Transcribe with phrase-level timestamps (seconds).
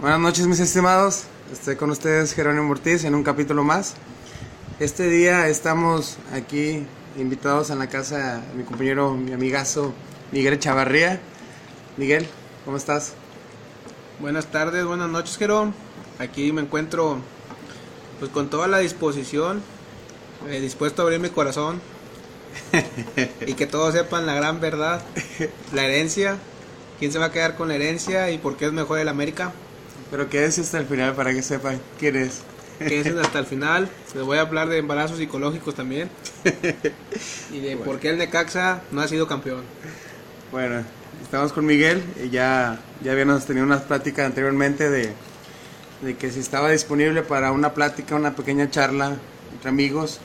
[0.00, 3.94] Buenas noches mis estimados, estoy con ustedes Jerónimo Ortiz en un capítulo más.
[4.78, 6.86] Este día estamos aquí
[7.16, 9.92] invitados en la casa de mi compañero, mi amigazo
[10.30, 11.20] Miguel Chavarría.
[11.96, 12.28] Miguel,
[12.64, 13.14] ¿cómo estás?
[14.20, 15.74] Buenas tardes, buenas noches Jerón.
[16.20, 17.18] Aquí me encuentro
[18.20, 19.62] pues con toda la disposición,
[20.48, 21.80] eh, dispuesto a abrir mi corazón
[23.44, 25.02] y que todos sepan la gran verdad,
[25.72, 26.38] la herencia,
[27.00, 29.52] quién se va a quedar con la herencia y por qué es mejor el América.
[30.10, 32.40] Pero quédense hasta el final para que sepan quién es.
[32.78, 33.88] Quédense hasta el final.
[34.14, 36.08] Les voy a hablar de embarazos psicológicos también.
[37.52, 39.62] Y de por qué el Necaxa no ha sido campeón.
[40.52, 40.82] Bueno,
[41.22, 45.12] estamos con Miguel y ya, ya habíamos tenido unas pláticas anteriormente de,
[46.02, 49.16] de que si estaba disponible para una plática, una pequeña charla
[49.52, 50.20] entre amigos.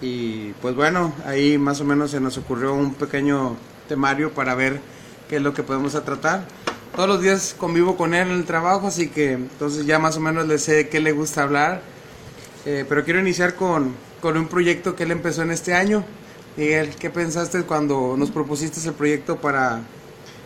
[0.00, 3.56] Y pues bueno, ahí más o menos se nos ocurrió un pequeño
[3.88, 4.80] temario para ver
[5.28, 6.46] qué es lo que podemos tratar.
[6.94, 10.20] Todos los días convivo con él en el trabajo, así que entonces ya más o
[10.20, 11.82] menos le sé de qué le gusta hablar.
[12.66, 16.04] Eh, pero quiero iniciar con, con un proyecto que él empezó en este año.
[16.56, 19.80] Miguel, ¿qué pensaste cuando nos propusiste el proyecto para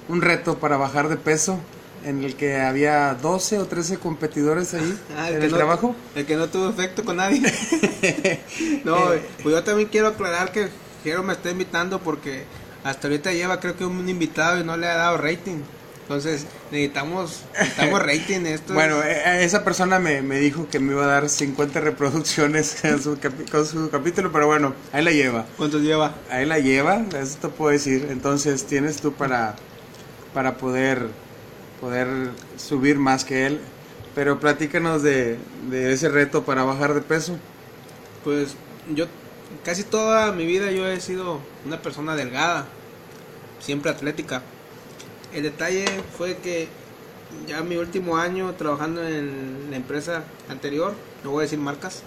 [0.08, 1.58] un reto para bajar de peso?
[2.04, 5.94] En el que había 12 o 13 competidores ahí Ah, en el no- trabajo.
[6.14, 7.42] El que no tuvo efecto con nadie.
[8.84, 9.22] no, Eh.
[9.42, 10.69] pues yo también quiero aclarar que
[11.04, 12.44] Jero me está invitando porque
[12.84, 15.58] hasta ahorita lleva creo que un invitado y no le ha dado rating.
[16.08, 18.46] Entonces necesitamos, necesitamos rating.
[18.46, 21.80] Esto es- Bueno, eh, esa persona me, me dijo que me iba a dar 50
[21.80, 25.44] reproducciones en su capi- con su capítulo, pero bueno, ahí la lleva.
[25.58, 26.14] ¿cuántos lleva?
[26.30, 28.06] Ahí la lleva, eso te puedo decir.
[28.10, 29.56] Entonces tienes tú para,
[30.32, 31.08] para poder,
[31.78, 32.08] poder
[32.56, 33.60] subir más que él.
[34.14, 35.36] Pero platícanos de,
[35.70, 37.36] de ese reto para bajar de peso.
[38.24, 38.54] Pues
[38.94, 39.04] yo
[39.62, 42.64] casi toda mi vida yo he sido una persona delgada,
[43.60, 44.42] siempre atlética.
[45.34, 45.84] El detalle
[46.16, 46.68] fue que
[47.46, 52.02] ya mi último año trabajando en la empresa anterior, no voy a decir marcas,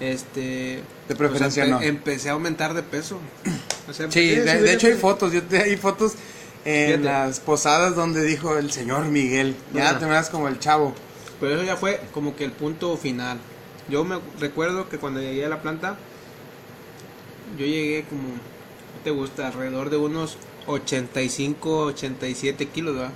[0.00, 1.82] este De preferencia pues, no.
[1.82, 3.18] empecé a aumentar de peso.
[3.88, 6.14] O sea, Sí, de, hecho hay fotos, yo te, hay fotos
[6.64, 7.04] en Fíjate.
[7.04, 10.94] las posadas donde dijo el señor Miguel, ya te miras como el chavo.
[11.40, 13.38] Pero eso ya fue como que el punto final.
[13.88, 15.96] Yo me recuerdo que cuando llegué a la planta,
[17.58, 19.46] yo llegué como, ¿qué te gusta?
[19.46, 20.36] Alrededor de unos
[20.66, 23.12] 85, 87 kilos, ¿verdad?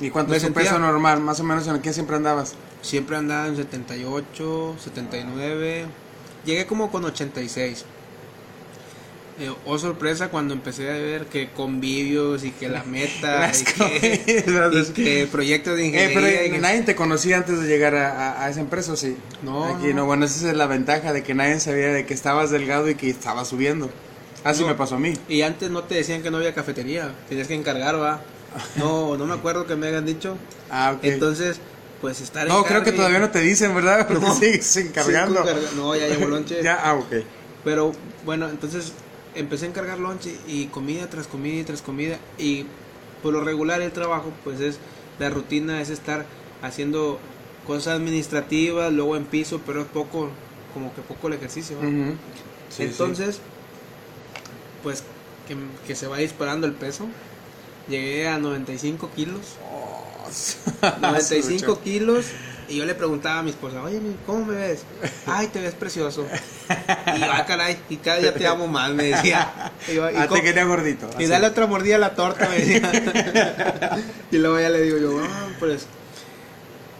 [0.00, 1.20] ¿Y cuánto Me es tu peso normal?
[1.20, 2.54] Más o menos en el que siempre andabas.
[2.82, 5.86] Siempre andaba en 78, 79.
[6.44, 7.84] Llegué como con 86.
[9.40, 13.64] Eh, oh sorpresa cuando empecé a ver que convivios y que la meta Las y,
[13.64, 14.22] que,
[14.88, 16.14] y que proyectos de Eh, ingeniería.
[16.20, 18.96] pero y que- nadie te conocía antes de llegar a, a- a esa empresa, ¿o
[18.96, 19.16] sí?
[19.42, 20.06] No, Aquí no, no.
[20.06, 23.10] bueno, esa es la ventaja de que nadie sabía de que estabas delgado y que
[23.10, 23.90] estabas subiendo.
[24.44, 24.68] Así No.
[24.68, 25.14] me pasó a mí.
[25.28, 28.20] Y antes no te decían que no había cafetería, tenías que encargar, va.
[28.76, 30.36] No, no me acuerdo que me hayan dicho.
[30.70, 31.00] Ah, ok.
[31.04, 31.58] Entonces,
[32.00, 34.06] pues estar no, creo que todavía no te dicen, ¿verdad?
[34.08, 34.34] Porque No.
[34.34, 35.42] sigues encargando.
[35.44, 36.60] Sí, no, ya llevo lonche.
[36.62, 37.24] ya, ah, ok.
[37.64, 37.92] Pero
[38.24, 38.92] bueno, entonces
[39.34, 42.18] empecé a encargar lonche y comida tras comida y tras comida.
[42.38, 42.66] Y
[43.22, 44.78] por lo regular el trabajo, pues es
[45.18, 46.26] la rutina, es estar
[46.62, 47.18] haciendo
[47.66, 50.28] cosas administrativas, luego en piso, pero es poco,
[50.74, 51.78] como que poco el ejercicio.
[51.78, 51.88] ¿va?
[51.88, 52.14] Ujú.
[52.68, 53.40] Sí, Entonces,
[54.84, 55.02] pues
[55.48, 55.56] que,
[55.86, 57.08] que se va disparando el peso.
[57.88, 59.40] Llegué a 95 kilos.
[60.30, 60.56] sí.
[61.00, 62.26] 95 kilos.
[62.66, 64.84] Y yo le preguntaba a mi esposa, oye, ¿cómo me ves?
[65.26, 66.26] Ay, te ves precioso.
[67.14, 69.72] Y yo, ah, caray, y cada día te amo más, me decía.
[69.86, 71.10] Y, yo, ¿y Ah, te quería gordito.
[71.18, 71.26] y así.
[71.26, 74.00] dale otra mordida a la torta, me decía.
[74.30, 75.86] y luego ya le digo yo, ah, pues.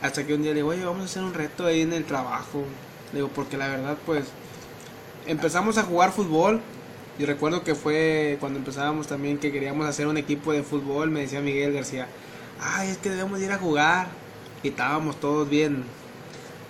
[0.02, 2.04] Hasta que un día le digo, oye, vamos a hacer un reto ahí en el
[2.04, 2.62] trabajo.
[3.12, 4.26] Le digo, porque la verdad, pues.
[5.26, 6.60] Empezamos a jugar fútbol.
[7.18, 11.10] Y recuerdo que fue cuando empezábamos también que queríamos hacer un equipo de fútbol.
[11.10, 12.08] Me decía Miguel García,
[12.60, 14.08] ay, es que debemos ir a jugar.
[14.62, 15.84] Y estábamos todos bien,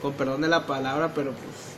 [0.03, 1.75] con perdón de la palabra, pero pues.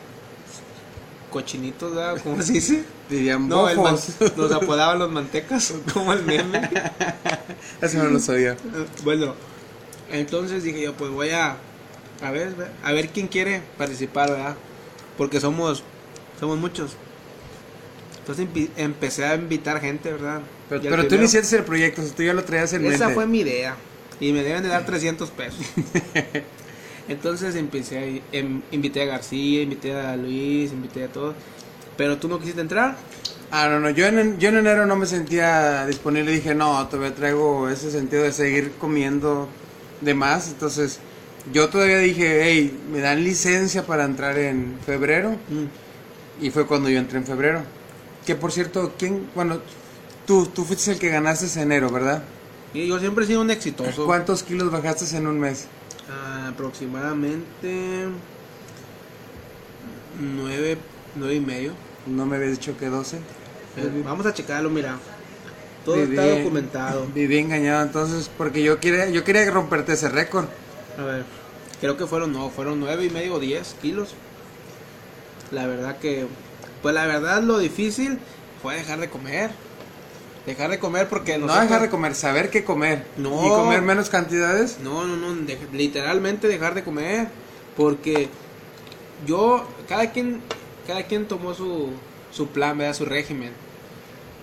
[1.31, 2.21] Cochinitos, ¿verdad?
[2.22, 2.84] ¿Cómo se dice?
[3.10, 3.97] Dirían No, el man-
[4.37, 6.69] nos apodaban los mantecas, como el meme.
[7.81, 8.56] Eso no lo sabía.
[9.04, 9.34] Bueno,
[10.10, 11.56] entonces dije yo, pues voy a,
[12.22, 14.57] a ver, a ver quién quiere participar, ¿verdad?
[15.18, 15.83] Porque somos,
[16.41, 16.97] somos muchos.
[18.27, 20.41] Entonces empecé a invitar gente, ¿verdad?
[20.69, 23.15] Pero, pero tú iniciaste el proyecto, o sea, tú ya lo traías en Esa mente.
[23.15, 23.77] fue mi idea.
[24.19, 25.61] Y me deben de dar 300 pesos.
[27.09, 27.99] Entonces empecé
[28.33, 31.34] a, em- invité a García, invité a Luis, invité a todos.
[31.97, 32.97] Pero tú no quisiste entrar.
[33.53, 36.33] Ah, no, no, yo en, yo en enero no me sentía disponible.
[36.33, 39.49] Dije, no, todavía traigo ese sentido de seguir comiendo
[40.01, 40.49] de más.
[40.49, 40.99] Entonces,
[41.53, 45.37] yo todavía dije, hey, me dan licencia para entrar en febrero.
[46.41, 47.63] Y fue cuando yo entré en febrero.
[48.27, 49.28] Que por cierto, ¿quién?
[49.34, 49.61] Bueno,
[50.27, 52.23] tú, tú fuiste el que ganaste en enero, ¿verdad?
[52.75, 54.05] Y yo siempre he sido un exitoso.
[54.05, 55.67] ¿Cuántos kilos bajaste en un mes?
[56.11, 58.07] Ah, aproximadamente
[60.21, 60.78] 9,
[61.17, 61.73] 9 y medio.
[62.07, 63.17] No me había dicho que 12.
[63.17, 64.97] Eh, vamos a checarlo, mira.
[65.84, 67.07] Todo Viví- está documentado.
[67.15, 70.47] Viví engañado entonces porque yo quería, yo quería romperte ese récord.
[70.99, 71.25] A ver,
[71.81, 74.15] creo que fueron, no, fueron 9 y medio o 10 kilos.
[75.53, 76.27] La verdad que,
[76.83, 78.19] pues la verdad lo difícil
[78.63, 79.51] fue dejar de comer.
[80.47, 83.05] Dejar de comer porque No dejar de comer, saber qué comer.
[83.17, 83.45] No.
[83.45, 84.78] Y comer menos cantidades.
[84.83, 87.28] No, no, no, de- literalmente dejar de comer.
[87.77, 88.28] Porque
[89.27, 90.41] yo, cada quien,
[90.87, 91.91] cada quien tomó su,
[92.31, 92.95] su plan, ¿verdad?
[92.95, 93.51] su régimen.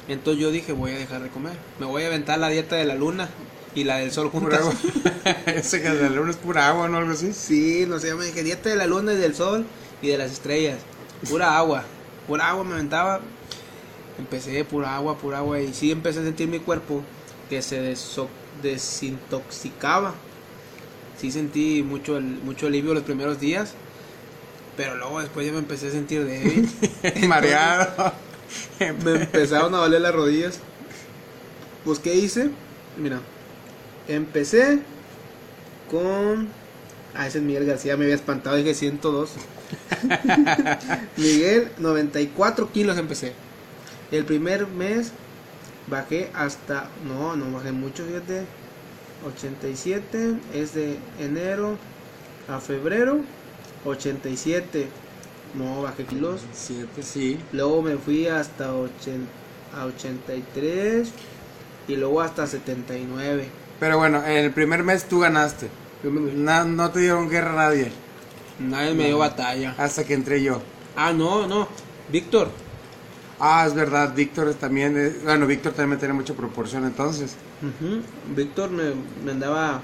[0.09, 1.53] Entonces yo dije, voy a dejar de comer.
[1.79, 3.29] Me voy a aventar la dieta de la luna
[3.73, 4.59] y la del sol juntas.
[5.45, 6.97] Ese que de la luna es pura agua, ¿no?
[6.97, 7.31] Algo así.
[7.33, 9.65] Sí, no sé, yo me dije dieta de la luna y del sol
[10.01, 10.79] y de las estrellas.
[11.29, 11.85] Pura agua.
[12.27, 13.21] Pura agua me aventaba.
[14.17, 15.59] Empecé pura agua, pura agua.
[15.59, 17.03] Y sí empecé a sentir mi cuerpo
[17.49, 18.27] que se deso-
[18.61, 20.13] desintoxicaba.
[21.19, 23.73] Sí sentí mucho, el- mucho alivio los primeros días.
[24.77, 26.69] Pero luego después ya me empecé a sentir débil.
[27.27, 28.13] Mareado.
[29.03, 30.59] me empezaron a doler las rodillas.
[31.85, 32.49] Pues, ¿qué hice?
[32.97, 33.19] Mira,
[34.07, 34.79] empecé
[35.91, 36.47] con.
[37.13, 39.31] Ah, ese es Miguel García, me había espantado, dije 102.
[41.17, 43.33] Miguel, 94 kilos empecé.
[44.11, 45.11] El primer mes
[45.87, 46.87] bajé hasta.
[47.07, 48.45] No, no bajé mucho, fíjate.
[49.25, 51.77] 87 es de enero
[52.47, 53.19] a febrero.
[53.85, 54.87] 87.
[55.55, 56.41] No, bajé kilos.
[56.53, 57.39] Siete, sí.
[57.51, 59.27] Luego me fui hasta 80,
[59.77, 61.09] a 83
[61.87, 63.47] y luego hasta 79.
[63.79, 65.69] Pero bueno, en el primer mes tú ganaste.
[66.03, 67.91] Na- no te dieron guerra a nadie.
[68.63, 69.75] Nadie me dio batalla.
[69.77, 70.61] Hasta que entré yo.
[70.95, 71.67] Ah, no, no.
[72.11, 72.49] Víctor.
[73.39, 74.97] Ah, es verdad, Víctor también.
[74.97, 77.35] es- bueno, Víctor también tiene mucha proporción entonces.
[77.61, 78.01] Ujú.
[78.35, 78.93] Víctor me,
[79.23, 79.81] me andaba.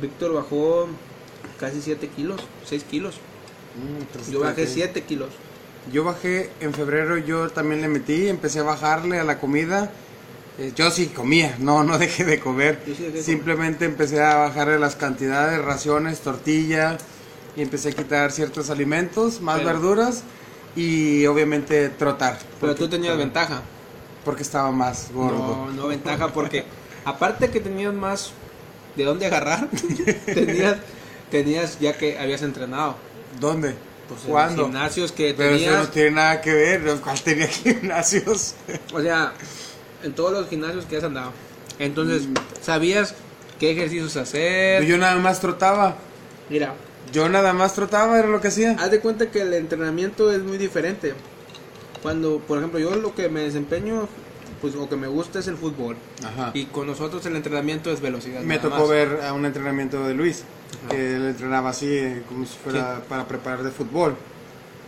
[0.00, 0.88] Víctor bajó
[1.60, 3.16] casi 7 kilos, 6 kilos.
[4.30, 5.30] Yo bajé 7 kilos.
[5.92, 9.90] Yo bajé en febrero, yo también le metí, empecé a bajarle a la comida.
[10.58, 12.80] Eh, yo sí comía, no, no dejé de comer.
[12.86, 16.96] Sí dejé Simplemente empecé a bajarle las cantidades, raciones, tortilla,
[17.56, 20.22] y empecé a quitar ciertos alimentos, más Pero- verduras
[20.76, 22.38] y obviamente trotar.
[22.60, 23.62] Pero tú tenías ventaja.
[24.24, 25.66] Porque estaba más gordo.
[25.66, 26.64] No, no ventaja porque
[27.04, 28.30] aparte que tenías más
[28.96, 29.68] de dónde agarrar,
[30.26, 30.76] tenías,
[31.30, 32.96] tenías ya que habías entrenado.
[33.38, 33.74] ¿Dónde?
[34.08, 34.62] Pues en ¿Cuándo?
[34.62, 36.82] los gimnasios que Pero eso tenías, no tiene nada que ver.
[37.02, 38.54] ¿cuál tenía gimnasios?
[38.92, 39.32] o sea,
[40.02, 41.32] en todos los gimnasios que has andado.
[41.78, 42.34] Entonces, Mm.
[42.62, 43.14] sabías
[43.58, 44.84] qué ejercicios hacer.
[44.84, 45.96] yo nada más trotaba.
[46.48, 46.74] Mira,
[47.14, 48.72] Yo nada más trotaba, era lo que hacía.
[48.72, 51.14] haz de cuenta que el entrenamiento es muy diferente.
[52.02, 54.08] Cuando, por ejemplo, yo lo que me desempeño,
[54.60, 55.96] pues o que me gusta es el fútbol.
[56.24, 56.50] Ajá.
[56.54, 58.40] Y con nosotros el entrenamiento es velocidad.
[58.42, 58.88] Me tocó más.
[58.88, 60.42] ver a un entrenamiento de Luis,
[60.80, 60.88] Ajá.
[60.88, 64.16] que él entrenaba así, eh, como si fuera para preparar de fútbol.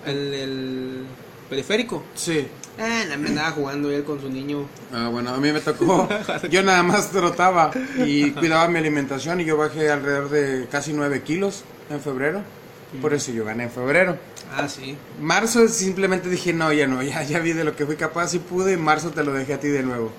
[0.05, 1.06] El, el
[1.49, 2.02] periférico.
[2.17, 2.49] Sí.
[2.79, 4.67] Ah, no, me andaba jugando él con su niño.
[4.93, 6.08] Ah, bueno, a mí me tocó.
[6.50, 7.70] Yo nada más trotaba
[8.05, 12.43] y cuidaba mi alimentación y yo bajé alrededor de casi 9 kilos en febrero.
[13.03, 14.17] Por eso yo gané en febrero.
[14.56, 14.97] Ah, sí.
[15.21, 18.38] Marzo simplemente dije, no, ya no, ya, ya vi de lo que fui capaz y
[18.38, 18.73] pude.
[18.75, 20.12] Y marzo te lo dejé a ti de nuevo.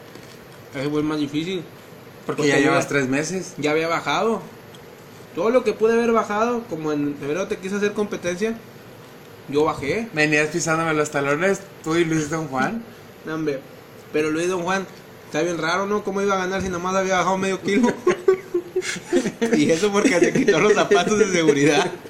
[0.75, 1.63] Ese fue el más difícil.
[2.25, 3.53] Porque, Porque ya llevas ya- tres meses.
[3.57, 4.41] Ya había bajado.
[5.33, 8.55] Todo lo que pude haber bajado, como en febrero te quise hacer competencia,
[9.49, 10.09] yo bajé.
[10.13, 12.83] Venías pisándome los talones, tú y Luis Don Juan.
[13.25, 13.59] No, hombre.
[14.13, 14.85] Pero Luis Don Juan,
[15.25, 16.01] está bien raro, ¿no?
[16.03, 17.91] ¿Cómo iba a ganar si nomás había bajado medio kilo?
[19.57, 21.91] y eso porque se quitó los zapatos de seguridad.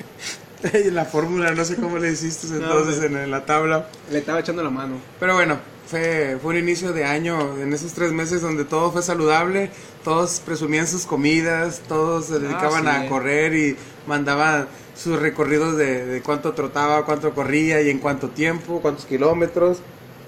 [0.74, 3.24] Y la fórmula, no sé cómo le hiciste entonces hombre.
[3.24, 3.90] en la tabla.
[4.12, 4.96] Le estaba echando la mano.
[5.20, 9.04] Pero bueno, fue, fue un inicio de año en esos tres meses donde todo fue
[9.04, 9.70] saludable,
[10.04, 13.76] todos presumían sus comidas, todos se dedicaban sí, a correr y
[14.08, 19.78] mandaban sus recorridos de, de cuánto trotaba, cuánto corría y en cuánto tiempo, cuántos kilómetros,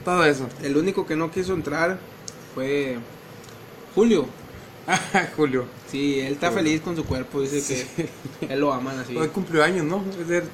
[0.06, 0.48] todo eso.
[0.64, 1.98] El único que no quiso entrar
[2.54, 2.98] fue
[3.96, 4.28] Julio.
[5.36, 6.64] Julio, Sí, él está Julio.
[6.64, 8.10] feliz con su cuerpo, dice que
[8.54, 9.16] él lo aman así.
[9.16, 10.04] hoy cumplió años, ¿no?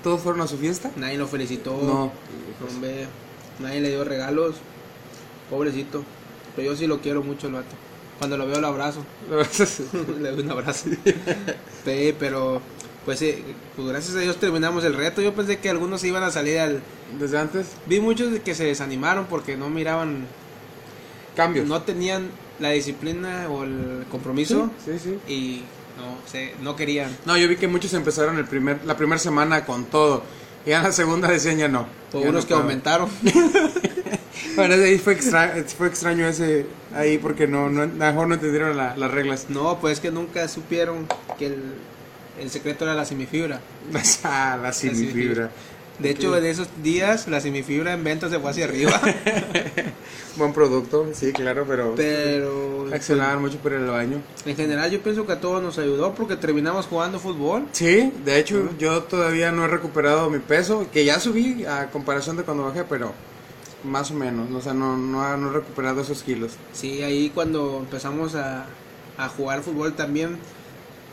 [0.04, 0.92] ¿Todos fueron a su fiesta?
[0.96, 1.72] Nadie lo felicitó.
[1.72, 2.12] No.
[2.70, 3.08] Hombre,
[3.60, 4.56] nadie le dio regalos.
[5.50, 6.04] Pobrecito.
[6.56, 7.76] Pero yo sí lo quiero mucho el vato.
[8.18, 9.06] Cuando lo veo lo abrazo.
[10.22, 10.90] le doy un abrazo.
[11.84, 12.62] Sí, pero
[13.06, 13.44] pues, sí,
[13.76, 15.22] pues gracias a Dios terminamos el reto.
[15.22, 16.82] Yo pensé que algunos iban a salir al...
[17.20, 20.26] Desde antes, Vi muchos de que se desanimaron porque no miraban,
[21.36, 21.68] cambios.
[21.68, 25.20] no tenían la disciplina o el compromiso Sí, sí.
[25.32, 25.62] y
[25.98, 27.16] no, se, no querían.
[27.26, 30.24] No, yo vi que muchos empezaron el primer, la primera semana con todo.
[30.66, 31.88] Y ya en la segunda decían ya no.
[32.14, 32.62] Ya unos no que puedo.
[32.62, 33.10] aumentaron.
[34.56, 38.36] Bueno, ahí fue, extra, fue extraño ese ahí porque no, no, a lo mejor no
[38.36, 39.48] entendieron la- las reglas.
[39.50, 41.08] No, pues que nunca supieron
[41.38, 41.62] que el,
[42.40, 43.60] el secreto era la semifibra.
[44.24, 45.50] Ah, la semifibra.
[46.00, 49.00] De hecho, en esos días la semifibra en ventas se fue hacia arriba.
[50.36, 51.96] Buen producto, sí, claro, pero...
[51.96, 52.88] Pero...
[52.94, 54.22] Accionaban mucho por el baño.
[54.46, 57.66] En general yo pienso que a todos nos ayudó porque terminamos jugando fútbol.
[57.72, 62.36] Sí, de hecho yo todavía no he recuperado mi peso, que ya subí a comparación
[62.36, 63.14] de cuando bajé, pero
[63.86, 66.54] más o menos, o sea, no, no, no he recuperado esos kilos.
[66.74, 68.66] Sí, ahí cuando empezamos a,
[69.18, 70.38] a jugar fútbol también,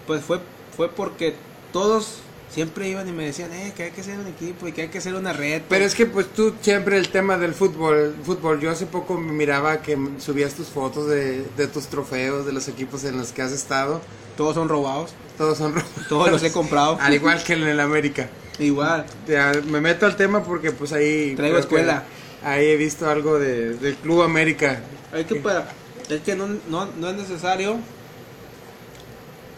[0.06, 0.40] pues fue,
[0.76, 1.34] fue porque
[1.72, 2.18] todos
[2.52, 4.88] siempre iban y me decían, eh, que hay que ser un equipo y que hay
[4.88, 5.62] que ser una red.
[5.68, 9.82] Pero es que pues tú siempre el tema del fútbol, fútbol, yo hace poco miraba
[9.82, 13.52] que subías tus fotos de, de tus trofeos, de los equipos en los que has
[13.52, 14.00] estado.
[14.36, 15.12] Todos son robados.
[15.38, 16.08] Todos son robados.
[16.08, 16.98] Todos los he comprado.
[17.00, 18.28] Al igual que en el América.
[18.58, 19.06] Igual.
[19.26, 21.34] Ya, me meto al tema porque pues ahí...
[21.36, 22.04] Traigo escuela.
[22.44, 24.80] Ahí he visto algo de, del Club América.
[25.12, 25.68] Hay que para,
[26.08, 27.76] es que no, no, no es necesario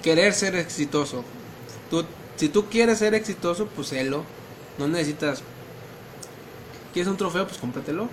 [0.03, 1.25] querer ser exitoso.
[1.91, 2.05] Tú
[2.37, 4.25] si tú quieres ser exitoso, pues sélo.
[4.79, 5.43] No necesitas.
[6.93, 7.47] ¿Quieres un trofeo?
[7.47, 8.09] Pues cómpratelo.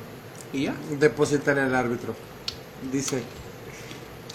[0.53, 0.75] Y ya.
[0.99, 2.15] Depositar al árbitro.
[2.91, 3.23] Dice.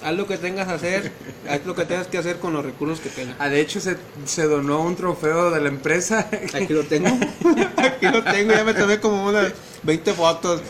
[0.03, 1.13] Haz lo que tengas que hacer.
[1.49, 3.37] haz lo que tengas que hacer con los recursos que tengas.
[3.39, 6.29] Ah, de hecho, se, se donó un trofeo de la empresa.
[6.53, 7.09] Aquí lo tengo.
[7.77, 8.53] Aquí lo tengo.
[8.53, 9.53] Ya me tomé como unas
[9.85, 10.63] 20 fotos.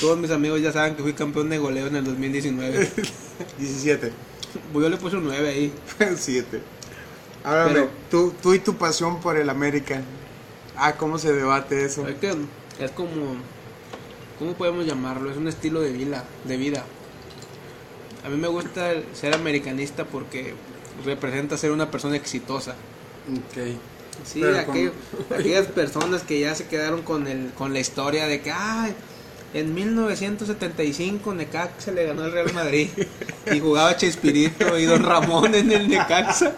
[0.00, 2.90] Todos mis amigos ya saben que fui campeón de goleo en el 2019.
[3.58, 4.12] 17.
[4.72, 5.72] Pues yo le puse un 9 ahí.
[6.16, 6.60] 7.
[7.44, 10.02] Ahora, Pero, tú, tú y tu pasión por el América.
[10.76, 12.08] Ah, ¿cómo se debate eso?
[12.08, 12.34] Es que
[12.80, 13.36] es como,
[14.38, 15.30] ¿cómo podemos llamarlo?
[15.30, 16.84] Es un estilo de vida, de vida.
[18.24, 20.54] A mí me gusta ser americanista porque
[21.04, 22.72] representa ser una persona exitosa.
[23.30, 23.76] Ok.
[24.24, 24.42] Sí,
[25.30, 28.94] aquellas personas que ya se quedaron con, el, con la historia de que, ay,
[29.52, 32.88] en 1975 Necaxa le ganó al Real Madrid
[33.52, 36.54] y jugaba Chespirito y Don Ramón en el Necaxa.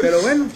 [0.00, 0.46] Pero bueno,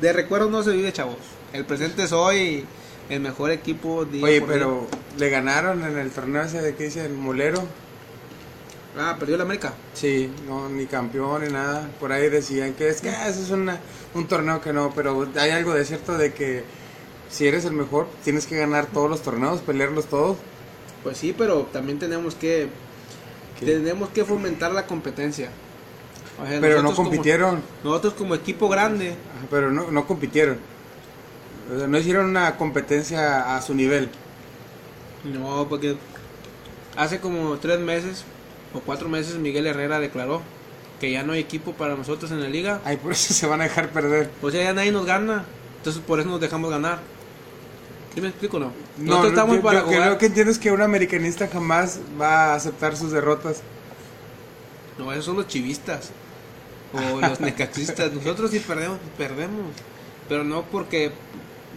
[0.00, 1.18] de recuerdo no se vive, chavos.
[1.52, 2.64] El presente es hoy
[3.08, 4.04] el mejor equipo.
[4.04, 4.86] Día Oye, pero
[5.18, 7.62] le ganaron en el torneo ese de que dice el Molero.
[8.98, 9.72] Ah, perdió la América.
[9.94, 11.88] Sí, no, ni campeón ni nada.
[12.00, 15.50] Por ahí decían que es que ah, eso es un torneo que no, pero hay
[15.50, 16.64] algo de cierto de que
[17.30, 20.36] si eres el mejor, tienes que ganar todos los torneos, pelearlos todos.
[21.02, 22.68] Pues sí, pero también tenemos que
[23.60, 25.50] tenemos que fomentar la competencia
[26.60, 27.62] pero no compitieron.
[27.84, 29.14] nosotros como equipo grande.
[29.50, 30.58] Pero no, no compitieron.
[31.88, 34.08] no hicieron una competencia a su nivel.
[35.24, 35.96] No, porque
[36.96, 38.24] hace como tres meses
[38.72, 40.42] o cuatro meses Miguel Herrera declaró
[41.00, 42.80] que ya no hay equipo para nosotros en la liga.
[42.84, 44.30] Ay, por eso se van a dejar perder.
[44.42, 45.44] O sea, ya nadie nos gana.
[45.78, 47.00] Entonces por eso nos dejamos ganar.
[48.14, 48.72] ¿Sí me explico no?
[48.98, 53.12] no, estamos yo, para Creo que entiendes que un americanista jamás va a aceptar sus
[53.12, 53.62] derrotas.
[54.98, 56.10] No, esos son los chivistas
[56.92, 58.12] o los necaxistas.
[58.12, 59.72] Nosotros si perdemos, perdemos.
[60.28, 61.12] Pero no porque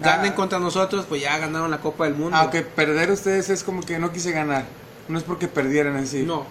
[0.01, 0.36] ganen ah.
[0.36, 2.38] contra nosotros, pues ya ganaron la Copa del Mundo.
[2.38, 4.65] Aunque perder ustedes es como que no quise ganar.
[5.08, 6.24] No es porque perdieran en sí.
[6.24, 6.46] No.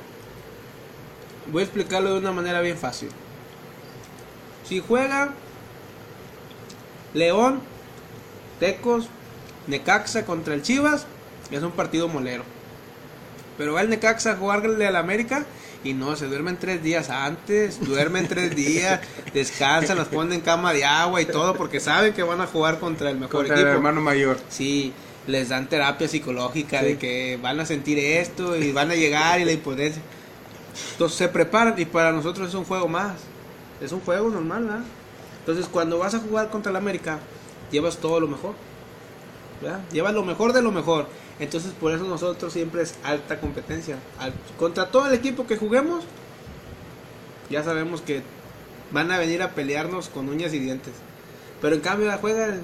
[1.50, 3.08] Voy a explicarlo de una manera bien fácil.
[4.68, 5.32] Si juega
[7.14, 7.60] León,
[8.60, 9.08] Tecos,
[9.66, 11.06] Necaxa contra el Chivas,
[11.50, 12.44] es un partido molero.
[13.58, 15.44] Pero va el Necaxa a jugarle al América
[15.84, 19.00] y no, se duermen tres días antes, duermen tres días,
[19.34, 22.78] descansan, los ponen en cama de agua y todo porque saben que van a jugar
[22.78, 23.68] contra el mejor contra equipo.
[23.68, 24.38] el hermano mayor.
[24.48, 24.92] Sí,
[25.26, 29.44] les dan terapia psicológica de que van a sentir esto y van a llegar y
[29.44, 30.02] la impotencia.
[30.92, 33.14] Entonces se preparan y para nosotros es un juego más.
[33.80, 34.84] Es un juego normal, ¿verdad?
[35.40, 37.18] Entonces cuando vas a jugar contra el América,
[37.70, 38.54] llevas todo lo mejor.
[39.60, 39.80] ¿verdad?
[39.92, 41.08] Llevas lo mejor de lo mejor.
[41.38, 43.96] Entonces por eso nosotros siempre es alta competencia.
[44.58, 46.04] contra todo el equipo que juguemos,
[47.50, 48.22] ya sabemos que
[48.92, 50.92] van a venir a pelearnos con uñas y dientes.
[51.60, 52.62] Pero en cambio la juegan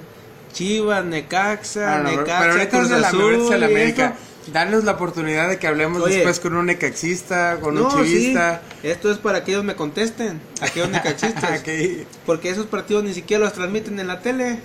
[0.53, 4.15] Chivas, Necaxa, ah, Necaxa, Cruz Azul, la América.
[4.51, 8.61] Danos la oportunidad de que hablemos después con un necaxista, con un chivista.
[8.81, 11.63] Esto es para que ellos me contesten, aquellos necaxistas.
[12.25, 14.59] Porque esos partidos ni siquiera los transmiten en la tele.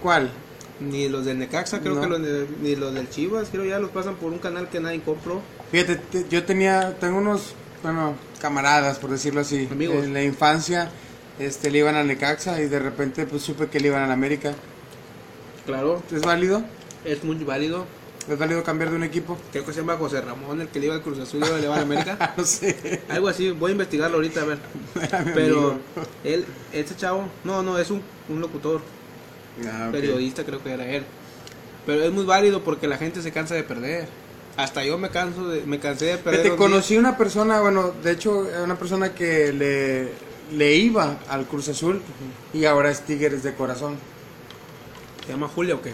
[0.00, 0.30] ¿Cuál?
[0.80, 4.14] Ni los del Necaxa, creo que los ni los del Chivas, creo ya los pasan
[4.14, 5.42] por un canal que nadie compró.
[5.72, 9.68] Fíjate, yo tenía, tengo unos, bueno, camaradas, por decirlo así.
[9.70, 10.04] Amigos.
[10.04, 10.90] En la infancia,
[11.38, 14.54] este, le iban al Necaxa y de repente pues supe que le iban al América.
[15.66, 16.02] Claro.
[16.12, 16.62] ¿Es válido?
[17.04, 17.84] Es muy válido.
[18.28, 19.38] ¿Es válido cambiar de un equipo?
[19.52, 21.68] Creo que se llama José Ramón, el que le iba al Cruz Azul y le
[21.68, 22.34] va a América.
[22.36, 23.02] no sé.
[23.08, 24.58] Algo así, voy a investigarlo ahorita a ver.
[25.34, 25.78] Pero
[26.24, 28.82] él, este chavo, no, no, es un, un locutor.
[29.66, 31.04] Ah, periodista creo que era él.
[31.86, 34.08] Pero es muy válido porque la gente se cansa de perder.
[34.56, 36.42] Hasta yo me canso de, me cansé de perder.
[36.42, 40.08] Te conocí una persona, bueno, de hecho, una persona que le,
[40.56, 42.02] le iba al Cruz Azul
[42.52, 43.96] y ahora es Tigres de corazón.
[45.24, 45.92] ¿Se llama Julia o qué?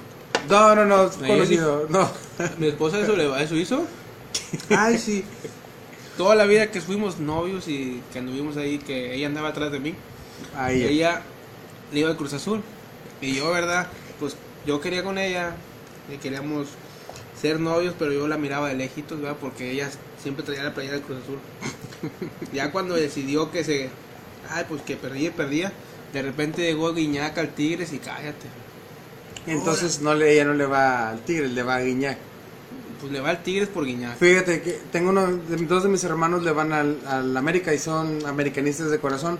[0.48, 1.86] No, no, no, conocido.
[1.88, 2.10] No.
[2.58, 3.84] ¿Mi esposa eso, le, eso hizo?
[4.70, 5.24] Ay, sí.
[6.16, 9.80] Toda la vida que fuimos novios y que anduvimos ahí, que ella andaba atrás de
[9.80, 9.94] mí,
[10.56, 10.82] Ahí.
[10.84, 11.22] ella
[11.92, 12.62] le iba al Cruz Azul.
[13.24, 13.88] Y yo, ¿verdad?
[14.20, 15.54] Pues yo quería con ella,
[16.12, 16.68] y queríamos
[17.40, 19.36] ser novios, pero yo la miraba de lejitos, ¿verdad?
[19.40, 19.90] Porque ella
[20.22, 21.38] siempre traía la playera del Cruz Azul.
[22.52, 23.90] ya cuando decidió que se...
[24.50, 25.72] Ay, pues que perdía y perdía,
[26.12, 28.46] de repente llegó Guiñac al Tigres y cállate.
[29.46, 32.18] Entonces no le, ella no le va al Tigres, le va a Guiñac.
[33.04, 34.16] Pues le va al Tigres por Guiñac.
[34.16, 35.26] Fíjate que tengo uno,
[35.68, 39.38] dos de mis hermanos le van al, al América y son americanistas de corazón.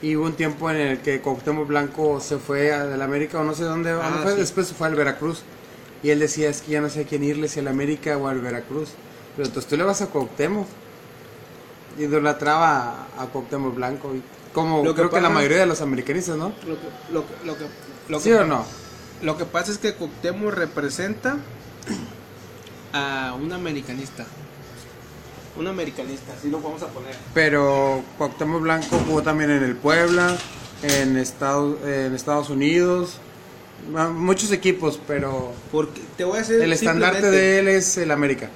[0.00, 3.54] Y hubo un tiempo en el que Cuauhtémoc Blanco se fue al América o no
[3.54, 4.38] sé dónde, Ah, fue, sí.
[4.38, 5.42] después se fue al Veracruz.
[6.04, 8.28] Y él decía, es que ya no sé a quién irle, si al América o
[8.28, 8.90] al Veracruz.
[9.36, 10.68] Pero entonces tú le vas a Cuauhtémoc.
[11.98, 14.14] Idolatraba a, a Cuauhtémoc Blanco.
[14.14, 14.22] y
[14.54, 16.52] como Lo que creo que la pasa- mayoría de los americanistas, ¿no?
[16.66, 17.34] Lo que, lo que,
[18.08, 18.64] lo que, ¿Sí que- o no?
[19.22, 21.36] Lo que pasa es que Cuauhtémoc representa
[22.92, 24.24] a un americanista.
[25.56, 27.14] Un americanista, así lo vamos a poner.
[27.34, 30.36] Pero Cuauhtémoc Blanco jugó también en el Puebla,
[30.82, 33.18] en Estados, en Estados Unidos,
[34.14, 38.48] muchos equipos, pero Porque te voy a decir el estandarte de él es el América.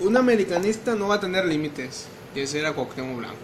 [0.00, 2.06] Un americanista no va a tener límites.
[2.34, 3.36] Y ese era Cuauhtémoc Blanco.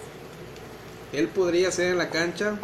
[1.12, 2.59] Él podría ser en la cancha,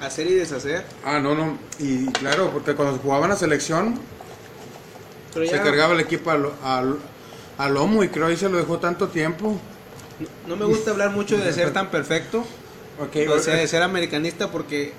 [0.00, 0.84] hacer y deshacer.
[1.04, 3.98] Ah, no, no, y claro, porque cuando jugaban la selección
[5.34, 6.96] Pero se ya cargaba el equipo al, al,
[7.58, 9.58] al lomo y creo que se lo dejó tanto tiempo.
[10.20, 12.44] no, no me gusta hablar mucho de ser tan perfecto.
[13.00, 14.92] Okay, O sea, de ser americanista porque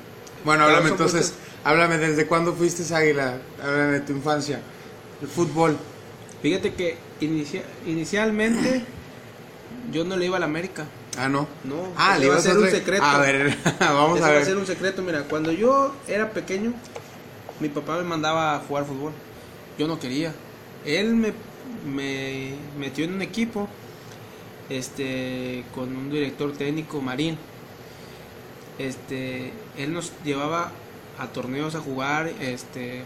[0.43, 4.59] bueno, háblame entonces, háblame desde cuándo fuiste águila, háblame de tu infancia,
[5.21, 5.77] el fútbol.
[6.41, 8.83] fíjate que inicia- inicialmente
[9.91, 10.85] yo no le iba a la América.
[11.17, 11.47] Ah, no.
[11.63, 13.05] No, Ah, le va a ser un re- secreto.
[13.05, 14.45] A ver, vamos a va a ver.
[14.45, 15.01] ser un secreto.
[15.01, 16.73] Mira, cuando yo era pequeño,
[17.61, 19.13] mi papá me mandaba a jugar fútbol.
[19.77, 20.33] Yo no quería.
[20.85, 21.33] Él me,
[21.85, 23.67] me metió en un equipo
[24.69, 27.37] este con un director técnico marín.
[28.77, 30.71] Este, él nos llevaba
[31.17, 33.03] a torneos a jugar, este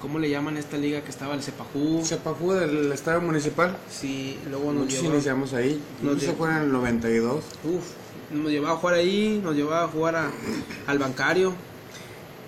[0.00, 2.02] ¿cómo le llaman a esta liga que estaba el Cepajú?
[2.04, 3.76] Sepajú del estadio municipal.
[3.90, 5.80] Sí, luego nos Muchos llevó iniciamos ahí.
[6.02, 7.44] Nos llevó- fue en el 92.
[7.64, 7.84] Uf,
[8.32, 10.30] nos llevaba a jugar ahí, nos llevaba a jugar a-
[10.86, 11.52] al bancario.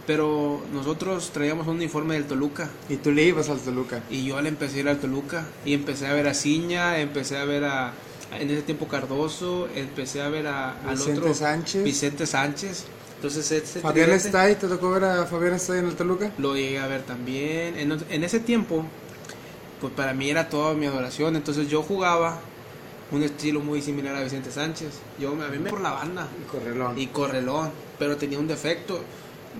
[0.07, 2.71] Pero nosotros traíamos un uniforme del Toluca.
[2.89, 4.03] Y tú le ibas al Toluca.
[4.09, 5.47] Y yo le empecé a ir al Toluca.
[5.65, 7.93] Y empecé a ver a Ciña, empecé a ver a.
[8.39, 11.35] En ese tiempo Cardoso, empecé a ver a, al Vicente otro.
[11.35, 11.85] Sánchez.
[11.85, 12.85] Vicente Sánchez.
[13.17, 16.31] Entonces, ese Fabián Estay, ¿te tocó ver a Fabián Estay en el Toluca?
[16.39, 17.79] Lo llegué a ver también.
[17.79, 18.85] En, en ese tiempo,
[19.81, 21.35] pues para mí era toda mi adoración.
[21.35, 22.41] Entonces yo jugaba
[23.11, 24.91] un estilo muy similar a Vicente Sánchez.
[25.19, 26.29] Yo a mí me por la banda.
[26.41, 26.99] Y Correlón.
[26.99, 29.01] y correlón, pero tenía un defecto.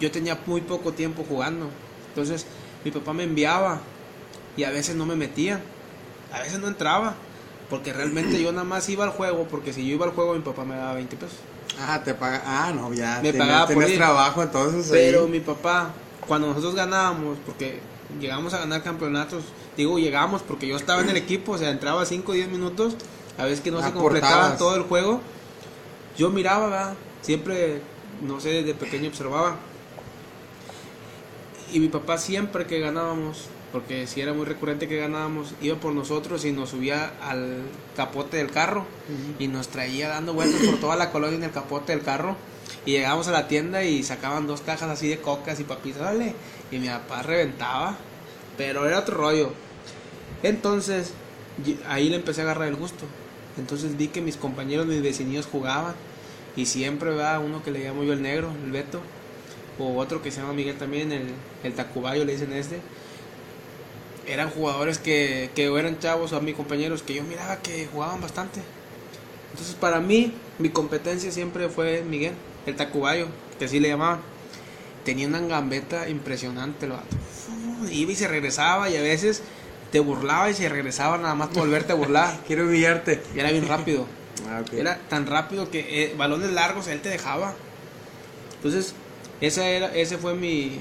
[0.01, 1.69] Yo tenía muy poco tiempo jugando.
[2.09, 2.47] Entonces,
[2.85, 3.81] mi papá me enviaba
[4.57, 5.61] y a veces no me metía.
[6.33, 7.15] A veces no entraba,
[7.71, 10.41] porque realmente yo nada más iba al juego, porque si yo iba al juego mi
[10.41, 11.39] papá me daba 20 pesos.
[11.81, 12.43] Ah, te paga.
[12.45, 13.21] Ah, no, ya.
[13.23, 13.97] Me pagaba por ir.
[13.97, 14.89] trabajo entonces.
[14.91, 15.31] Pero ahí.
[15.31, 15.93] mi papá,
[16.27, 17.81] cuando nosotros ganábamos, porque
[18.21, 19.45] llegamos a ganar campeonatos,
[19.77, 22.97] digo llegamos porque yo estaba en el equipo, o sea, entraba 5 o 10 minutos,
[23.39, 25.21] a veces que no se completaba todo el juego,
[26.17, 26.95] yo miraba, ¿verdad?
[27.27, 27.81] siempre,
[28.23, 29.57] no sé, desde pequeño observaba.
[31.73, 35.93] Y mi papá siempre que ganábamos, porque si era muy recurrente que ganábamos, iba por
[35.93, 37.63] nosotros y nos subía al
[37.97, 38.87] capote del carro
[39.39, 42.37] y nos traía dando vueltas por toda la colonia en el capote del carro.
[42.85, 46.35] Y llegábamos a la tienda y sacaban dos cajas así de cocas y papitas, dale.
[46.71, 47.97] Y mi papá reventaba,
[48.57, 49.53] pero era otro rollo.
[50.43, 51.13] Entonces,
[51.89, 53.05] ahí le empecé a agarrar el gusto.
[53.59, 55.95] Entonces vi que mis compañeros, mis vecinos jugaban.
[56.57, 59.01] Y siempre va uno que le llamo yo el negro, el Beto.
[59.79, 61.29] O otro que se llama Miguel también, el,
[61.63, 62.81] el Tacubayo le dicen este.
[64.27, 68.21] Eran jugadores que, que eran chavos o a mis compañeros que yo miraba que jugaban
[68.21, 68.61] bastante.
[69.53, 72.35] Entonces para mí, mi competencia siempre fue Miguel,
[72.67, 74.21] el Tacubayo, que así le llamaban.
[75.05, 77.17] Tenía una gambeta impresionante el vato.
[77.91, 79.43] Iba y se regresaba y a veces
[79.93, 82.41] te burlaba y se regresaba nada más por volverte a burlar.
[82.47, 83.23] Quiero humillarte.
[83.35, 84.07] Y era bien rápido.
[84.49, 84.63] Ah.
[84.71, 87.55] Era tan rápido que eh, balones largos él te dejaba.
[88.57, 88.95] Entonces,
[89.41, 90.79] esa era, ese fue mi,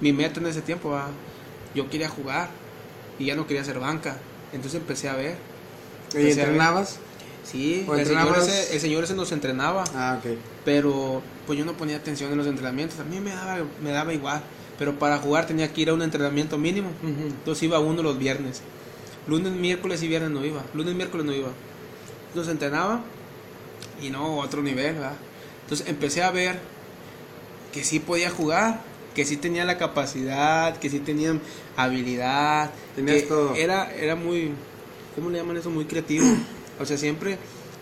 [0.00, 0.96] mi meta en ese tiempo.
[1.74, 2.48] Yo quería jugar
[3.18, 4.16] y ya no quería hacer banca.
[4.52, 5.36] Entonces empecé a ver.
[6.14, 6.54] ¿Y empecé a ver.
[6.54, 6.98] entrenabas?
[7.44, 10.32] Sí, ¿O el señor, ese, el señor ese nos entrenaba, Ah, ok.
[10.66, 12.98] pero pues yo no ponía atención en los entrenamientos.
[13.00, 14.42] A mí me daba, me daba igual.
[14.78, 16.90] Pero para jugar tenía que ir a un entrenamiento mínimo.
[17.02, 17.22] Ujú.
[17.28, 18.60] Entonces iba uno los viernes.
[19.26, 20.62] Lunes, miércoles y viernes no iba.
[20.74, 21.48] Lunes, miércoles no iba.
[22.28, 23.00] Entonces entrenaba
[24.02, 25.14] y no, otro nivel, ¿verdad?
[25.62, 26.60] Entonces empecé a ver
[27.72, 28.82] que sí podía jugar,
[29.14, 31.38] que sí tenía la capacidad, que sí tenía
[31.76, 33.54] habilidad, Tenías que todo.
[33.54, 34.52] Era, era muy,
[35.14, 35.70] ¿cómo le llaman eso?
[35.70, 36.24] Muy creativo.
[36.80, 37.38] O sea, siempre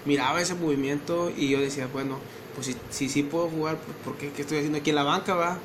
[0.07, 2.19] miraba ese movimiento y yo decía, bueno,
[2.55, 4.31] pues si sí si, puedo jugar, pues, ¿por qué?
[4.31, 5.59] ¿Qué estoy haciendo aquí en la banca, va?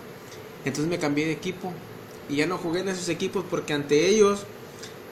[0.65, 1.71] Entonces me cambié de equipo
[2.29, 4.45] y ya no jugué en esos equipos porque ante ellos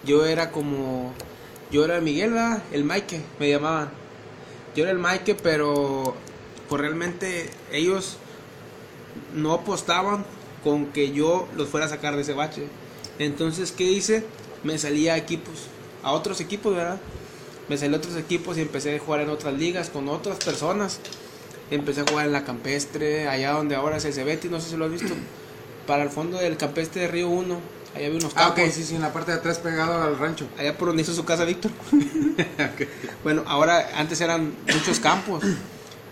[0.04, 1.14] yo era como,
[1.72, 2.64] yo era Miguel, ¿verdad?
[2.72, 3.90] El Mike, me llamaban.
[4.76, 6.16] Yo era el Mike, pero
[6.68, 8.18] pues realmente ellos
[9.36, 10.26] no apostaban
[10.64, 12.64] con que yo los fuera a sacar de ese bache.
[13.18, 14.26] Entonces, ¿qué hice?
[14.64, 15.68] Me salí a equipos,
[16.04, 17.00] a otros equipos, ¿verdad?
[17.70, 21.00] Me salí a otros equipos y empecé a jugar en otras ligas con otras personas.
[21.72, 24.76] Empecé a jugar en la campestre, allá donde ahora es el Cebeti, no sé si
[24.78, 25.14] lo has visto.
[25.86, 27.60] Para el fondo del campestre de Río 1,
[27.96, 28.74] allá había unos Ah, ok, campos.
[28.74, 30.48] sí, sí, en la parte de atrás pegado al rancho.
[30.58, 31.72] Allá por donde hizo su casa Víctor.
[33.24, 35.44] Bueno, ahora antes eran muchos campos.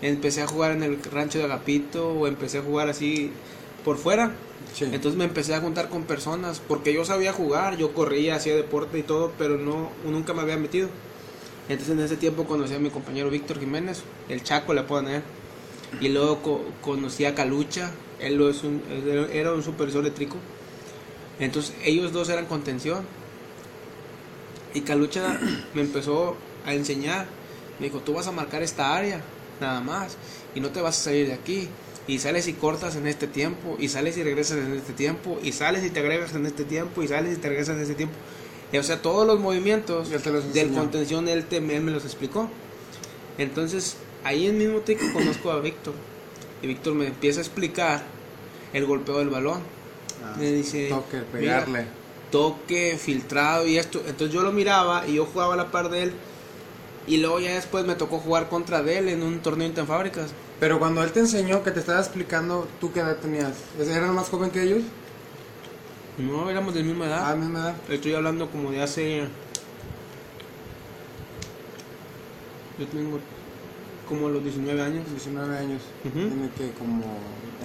[0.02, 3.32] Empecé a jugar en el rancho de Agapito o empecé a jugar así
[3.84, 4.32] por fuera.
[4.74, 4.84] Sí.
[4.84, 8.98] Entonces me empecé a juntar con personas porque yo sabía jugar, yo corría, hacía deporte
[8.98, 10.88] y todo, pero no nunca me había metido.
[11.68, 15.22] Entonces en ese tiempo conocí a mi compañero Víctor Jiménez, el Chaco le puedo poner.
[16.00, 18.82] Y luego co- conocí a Calucha, él lo es un,
[19.32, 20.36] era un supervisor eléctrico.
[21.40, 23.04] Entonces ellos dos eran contención.
[24.74, 25.38] Y Calucha
[25.74, 27.26] me empezó a enseñar.
[27.78, 29.22] Me dijo, tú vas a marcar esta área,
[29.60, 30.16] nada más.
[30.54, 31.68] Y no te vas a salir de aquí.
[32.06, 33.76] Y sales y cortas en este tiempo.
[33.78, 35.38] Y sales y regresas en este tiempo.
[35.42, 37.02] Y sales y te agregas en este tiempo.
[37.02, 38.14] Y sales y te regresas en este tiempo.
[38.72, 42.48] Y, o sea, todos los movimientos los del contención él, te- él me los explicó.
[43.38, 45.94] Entonces, ahí en mismo tiempo conozco a Víctor.
[46.62, 48.02] Y Víctor me empieza a explicar
[48.72, 49.60] el golpeo del balón.
[50.24, 51.84] Ah, Me dice, toque, "Mira, pegarle.
[52.30, 54.02] toque, filtrado y esto.
[54.06, 56.12] Entonces yo lo miraba y yo jugaba a la par de él.
[57.08, 60.30] Y luego ya después me tocó jugar contra él en un torneo interfábricas.
[60.60, 63.54] Pero cuando él te enseñó, que te estaba explicando, ¿tú qué edad tenías?
[63.80, 64.82] ¿Eras más joven que ellos?
[66.18, 67.30] No, éramos de la misma edad.
[67.30, 67.74] Ah, misma edad.
[67.88, 69.22] Estoy hablando como de hace...
[72.78, 73.18] Yo tengo
[74.06, 75.04] como los 19 años.
[75.10, 75.82] 19 años.
[76.02, 77.04] Tiene que como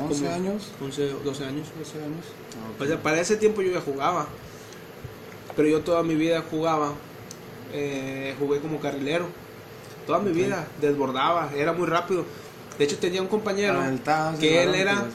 [0.07, 0.71] 11 Como años.
[0.81, 1.67] 11 o 12 años.
[1.77, 2.25] 12 años.
[2.51, 2.81] Ah, ok.
[2.81, 4.27] O sea, para ese tiempo yo ya jugaba.
[5.55, 6.93] Pero yo toda mi vida jugaba.
[7.73, 9.27] Eh, jugué como carrilero.
[10.07, 10.35] Toda mi Ok.
[10.35, 12.25] vida desbordaba, era muy rápido.
[12.77, 13.99] De hecho tenía un compañero el
[14.39, 15.09] que él era- aquí.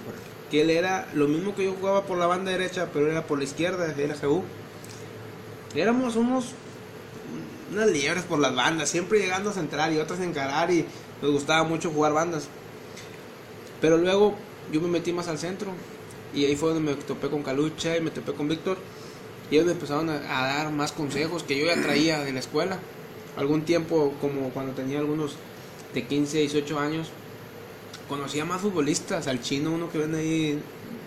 [0.50, 3.38] que él era lo mismo que yo jugaba por la banda derecha, pero era por
[3.38, 4.42] la izquierda, era GU.
[5.74, 6.46] Éramos unos
[7.70, 10.86] unas liebres por las bandas, siempre llegando a centrar y otras a encarar y
[11.20, 12.48] nos gustaba mucho jugar bandas.
[13.82, 14.34] Pero luego
[14.72, 15.72] yo me metí más al centro
[16.34, 18.78] y ahí fue donde me topé con Calucha y me topé con Víctor
[19.50, 22.78] ellos me empezaron a, a dar más consejos que yo ya traía de la escuela.
[23.36, 25.36] Algún tiempo, como cuando tenía algunos
[25.94, 27.10] de 15, 18 años,
[28.08, 30.58] conocía más futbolistas, al chino, uno que vende ahí,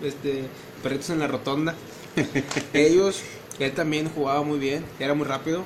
[0.02, 0.44] este,
[0.82, 1.74] perritos en la rotonda.
[2.72, 3.20] Ellos,
[3.58, 5.64] él también jugaba muy bien, era muy rápido.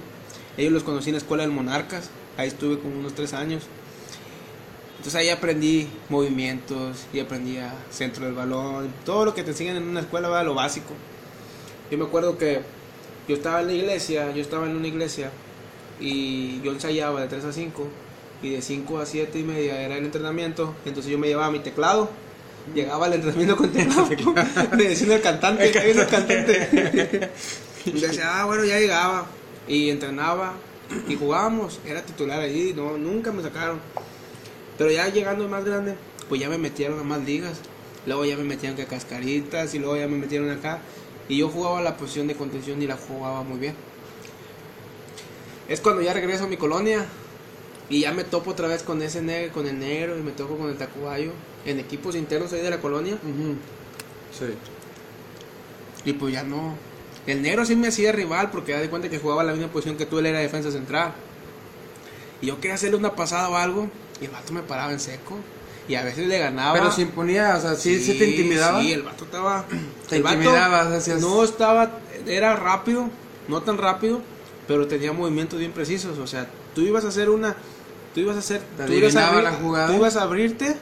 [0.57, 3.65] Ellos los conocí en la escuela del Monarcas, ahí estuve como unos tres años.
[4.97, 9.77] Entonces ahí aprendí movimientos y aprendí a centro del balón, todo lo que te enseñan
[9.77, 10.95] en una escuela, va lo básico.
[11.91, 12.61] Yo me acuerdo que
[13.29, 15.31] yo estaba en la iglesia, yo estaba en una iglesia
[16.01, 17.89] y yo ensayaba de 3 a 5
[18.43, 21.61] y de 5 a 7 y media era el entrenamiento, entonces yo me llevaba mi
[21.61, 22.11] teclado,
[22.75, 24.09] llegaba al entrenamiento con teclado,
[24.77, 27.31] me decía el cantante, el cantante,
[27.85, 29.27] y decía, ah bueno ya llegaba
[29.67, 30.55] y entrenaba
[31.09, 33.81] y jugábamos, era titular allí, no, nunca me sacaron,
[34.77, 35.95] pero ya llegando más grande,
[36.29, 37.59] pues ya me metieron a más ligas,
[38.07, 40.81] luego ya me metían que a cascaritas y luego ya me metieron acá
[41.29, 43.75] y yo jugaba la posición de contención y la jugaba muy bien.
[45.69, 47.07] Es cuando ya regreso a mi colonia
[47.89, 50.57] y ya me topo otra vez con ese negro, con el negro y me topo
[50.57, 51.33] con el tacubayo
[51.65, 53.19] en equipos internos ahí de la colonia.
[54.37, 54.47] Sí.
[56.05, 56.75] y pues ya no.
[57.27, 59.97] El negro sí me hacía rival porque ya de cuenta que jugaba la misma posición
[59.97, 61.13] que tú, él era defensa central.
[62.41, 63.89] Y yo quería hacerle una pasada o algo
[64.21, 65.37] y el vato me paraba en seco
[65.89, 66.79] y a veces le ganaba.
[66.79, 68.81] Pero se imponía, o sea, sí, sí, te intimidaba.
[68.81, 69.65] Sí, el vato estaba.
[70.09, 71.99] Te el vato intimidabas, hacías- No estaba.
[72.27, 73.09] Era rápido,
[73.49, 74.21] no tan rápido,
[74.69, 76.19] pero tenía movimientos bien precisos.
[76.19, 77.57] O sea, tú ibas a hacer una.
[78.15, 78.63] Tú ibas a hacer.
[78.87, 79.87] Tú ibas a, abrir- la jugada.
[79.89, 80.77] tú ibas a abrirte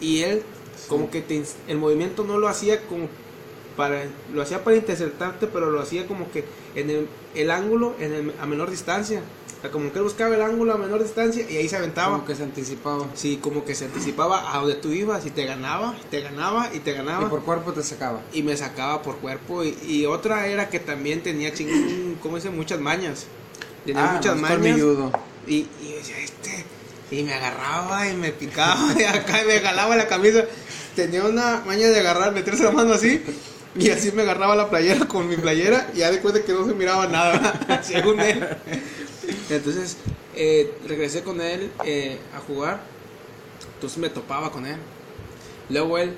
[0.00, 0.42] y él,
[0.88, 3.08] como que te, el movimiento no lo hacía como
[3.76, 4.02] para.
[4.32, 8.34] Lo hacía para interceptarte, pero lo hacía como que en el, el ángulo en el-
[8.40, 9.20] a menor distancia.
[9.64, 12.16] Sea, como que él buscaba el ángulo a menor distancia y ahí se aventaba.
[12.16, 13.06] Como que se anticipaba.
[13.14, 16.80] Sí, como que se anticipaba a donde tú ibas y te ganaba, te ganaba y
[16.80, 17.24] te ganaba.
[17.24, 18.20] Y por cuerpo te sacaba.
[18.34, 19.64] Y me sacaba por cuerpo.
[19.64, 22.50] Y, y otra era que también tenía, ching, ¿cómo dice?
[22.50, 23.24] Muchas mañas.
[23.86, 24.76] Tenía Ah, muchas mañas.
[25.46, 26.66] Y, y yo decía, este,
[27.10, 30.44] Y me agarraba y me picaba y acá y me jalaba la camisa.
[30.94, 33.22] Tenía una maña de agarrar, meterse la mano así.
[33.76, 36.66] Y así me agarraba la playera con mi playera y ya después de que no
[36.66, 38.46] se miraba nada, según él.
[39.50, 39.96] Entonces
[40.34, 42.82] eh, regresé con él eh, a jugar.
[43.74, 44.76] Entonces me topaba con él.
[45.68, 46.14] Luego él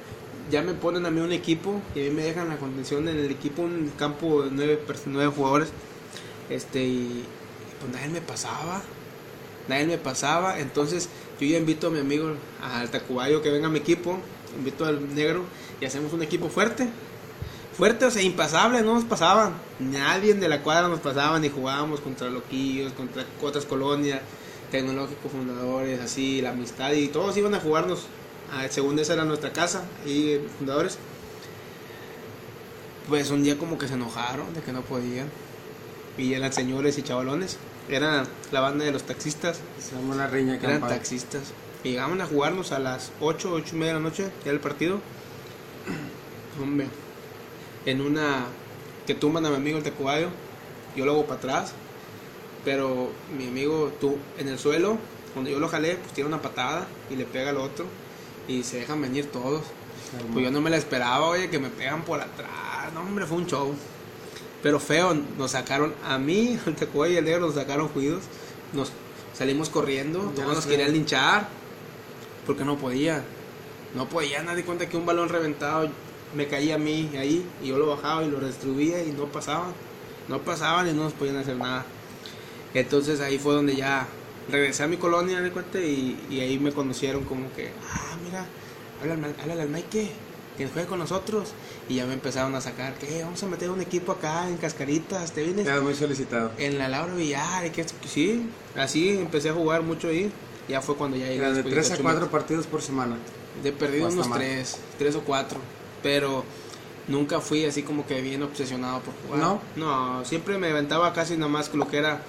[0.50, 3.18] ya me ponen a mí un equipo y a mí me dejan la contención en
[3.18, 5.68] el equipo, un campo de nueve, nueve jugadores.
[6.48, 7.24] Este, y
[7.80, 8.82] pues nadie me pasaba.
[9.68, 10.58] Nadie me pasaba.
[10.60, 11.08] Entonces
[11.40, 14.18] yo ya invito a mi amigo, al Tacubayo, que venga a mi equipo.
[14.56, 15.44] Invito al negro
[15.80, 16.88] y hacemos un equipo fuerte.
[17.76, 19.52] Fuerte, o sea, impasable, no nos pasaban.
[19.78, 24.20] Nadie de la cuadra nos pasaba, ni jugábamos contra loquillos, contra otras colonias,
[24.70, 28.06] tecnológicos fundadores, así, la amistad, y todos iban a jugarnos.
[28.50, 30.96] Ah, según esa era nuestra casa, y fundadores.
[33.08, 35.28] Pues un día como que se enojaron de que no podían.
[36.16, 37.58] Y eran señores y chavalones.
[37.90, 39.60] Era la banda de los taxistas.
[39.78, 40.90] Se llama la riña Eran campal.
[40.90, 41.52] taxistas.
[41.84, 44.60] Y llegaban a jugarnos a las 8, 8 y media de la noche, ya el
[44.60, 45.00] partido.
[46.60, 46.88] Hombre,
[47.86, 48.46] en una
[49.06, 50.28] que tumban a mi amigo el tecubayo,
[50.96, 51.72] yo lo hago para atrás.
[52.64, 54.98] Pero mi amigo, tú, en el suelo,
[55.32, 57.86] cuando yo lo jalé, pues tira una patada y le pega al otro.
[58.48, 59.62] Y se dejan venir todos.
[60.32, 62.92] Pues yo no me la esperaba, oye, que me pegan por atrás.
[62.92, 63.72] No, hombre, fue un show.
[64.62, 68.24] Pero feo, nos sacaron a mí, al Tecubayo y al negro, nos sacaron juidos.
[68.72, 68.90] Nos
[69.32, 71.48] salimos corriendo, Ya todos nos querían linchar.
[72.46, 73.22] Porque no podía.
[73.94, 75.88] No podía, nadie cuenta que un balón reventado
[76.34, 77.46] me caía a mí ahí.
[77.62, 79.72] Y yo lo bajaba y lo distribuía y no pasaban.
[80.28, 81.84] No pasaban y no nos podían hacer nada.
[82.74, 84.06] Entonces ahí fue donde ya
[84.50, 88.46] regresé a mi colonia, de cuenta, y, y ahí me conocieron como que, ah, mira,
[89.00, 90.10] háblale, al- háblale al Mike,
[90.58, 91.50] que juegue con nosotros.
[91.88, 95.32] Y ya me empezaron a sacar, que vamos a meter un equipo acá en Cascaritas,
[95.32, 96.50] te vienes Quedas muy solicitado.
[96.58, 100.30] en la Laura Villar, y que sí, así empecé a jugar mucho ahí.
[100.68, 101.36] Ya fue cuando ya llegué.
[101.38, 102.32] Era de después 3 a ocho 4 meses.
[102.32, 103.16] partidos por semana.
[103.62, 104.38] De perdido unos más.
[104.38, 105.60] tres, tres o cuatro.
[106.02, 106.44] Pero
[107.08, 109.38] nunca fui así como que bien obsesionado por jugar.
[109.40, 109.60] ¿No?
[109.76, 112.22] No, siempre me aventaba casi nada más lo que era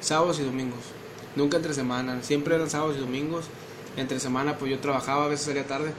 [0.00, 0.80] sábados y domingos.
[1.36, 3.46] Nunca entre semana, siempre eran sábados y domingos.
[3.96, 5.92] Entre semana pues yo trabajaba, a veces salía tarde.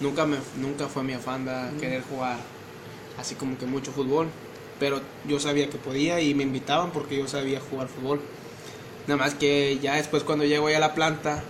[0.00, 2.36] Nunca me nunca fue mi afán de querer jugar
[3.18, 4.26] así como que mucho fútbol,
[4.80, 8.20] pero yo sabía que podía y me invitaban porque yo sabía jugar fútbol.
[9.06, 11.42] Nada más que ya después cuando llego a la planta,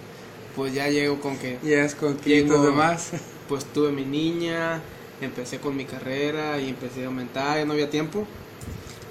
[0.56, 3.10] pues ya llego con que Llegas con Llego- kilitos de más.
[3.48, 4.80] pues tuve mi niña,
[5.20, 8.26] empecé con mi carrera y empecé a aumentar, ya no había tiempo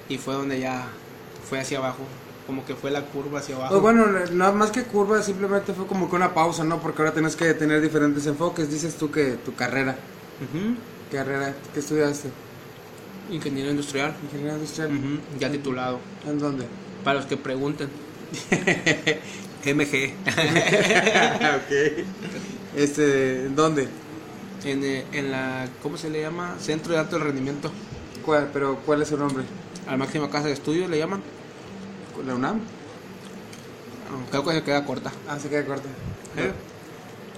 [0.08, 0.88] y fue donde ya
[1.48, 2.04] fue hacia abajo,
[2.46, 3.70] como que fue la curva hacia abajo.
[3.70, 6.80] Pues bueno, no más que curva, simplemente fue como que una pausa, ¿no?
[6.80, 8.70] Porque ahora tienes que tener diferentes enfoques.
[8.70, 9.96] Dices tú que tu carrera,
[11.10, 12.28] carrera, ¿qué estudiaste?
[13.30, 14.90] Ingeniero industrial, Ingeniería industrial.
[15.38, 16.00] Ya titulado.
[16.26, 16.66] ¿En dónde?
[17.04, 17.88] Para los que pregunten.
[19.64, 20.14] MG.
[21.56, 22.04] ok.
[22.76, 23.88] Este, ¿dónde?
[24.64, 26.56] En, en la, ¿cómo se le llama?
[26.60, 27.70] Centro de Alto Rendimiento.
[28.24, 29.44] ¿Cuál, pero ¿cuál es su nombre?
[29.86, 31.22] A la máxima casa de estudios le llaman.
[32.26, 32.60] ¿La UNAM?
[34.30, 35.10] Creo que se queda corta.
[35.28, 35.88] Ah, se queda corta.
[36.36, 36.52] ¿Eh?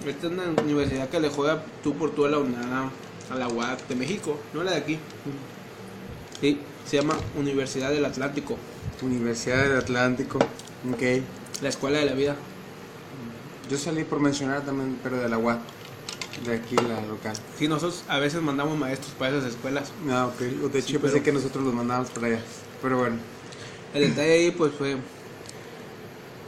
[0.07, 2.91] Esta es una universidad que le juega tú por tú a la UNAM,
[3.31, 4.99] a la UAC de México, no la de aquí.
[6.41, 8.57] Sí, se llama Universidad del Atlántico,
[9.01, 10.37] Universidad del Atlántico.
[10.93, 11.01] Ok.
[11.61, 12.35] la escuela de la vida.
[13.69, 15.59] Yo salí por mencionar también, pero de la UAT.
[16.43, 17.33] De aquí, la local.
[17.57, 19.91] Sí, nosotros a veces mandamos maestros para esas escuelas.
[20.09, 20.39] Ah, ok.
[20.39, 22.39] De hecho, Sí, yo pensé que nosotros los mandábamos para allá.
[22.81, 23.17] Pero bueno.
[23.93, 24.97] El detalle ahí pues fue...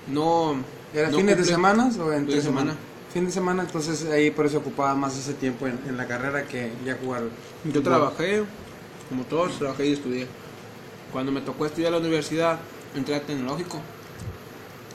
[0.07, 0.55] No...
[0.93, 2.71] ¿Era no fines de semana o entre Fin de semana?
[2.71, 2.77] semana.
[3.13, 6.45] Fin de semana, entonces ahí por eso ocupaba más ese tiempo en, en la carrera
[6.45, 7.23] que ya jugar.
[7.63, 7.83] Yo fútbol.
[7.83, 8.43] trabajé,
[9.09, 10.27] como todos, trabajé y estudié.
[11.11, 12.59] Cuando me tocó estudiar a la universidad,
[12.95, 13.81] entré a tecnológico.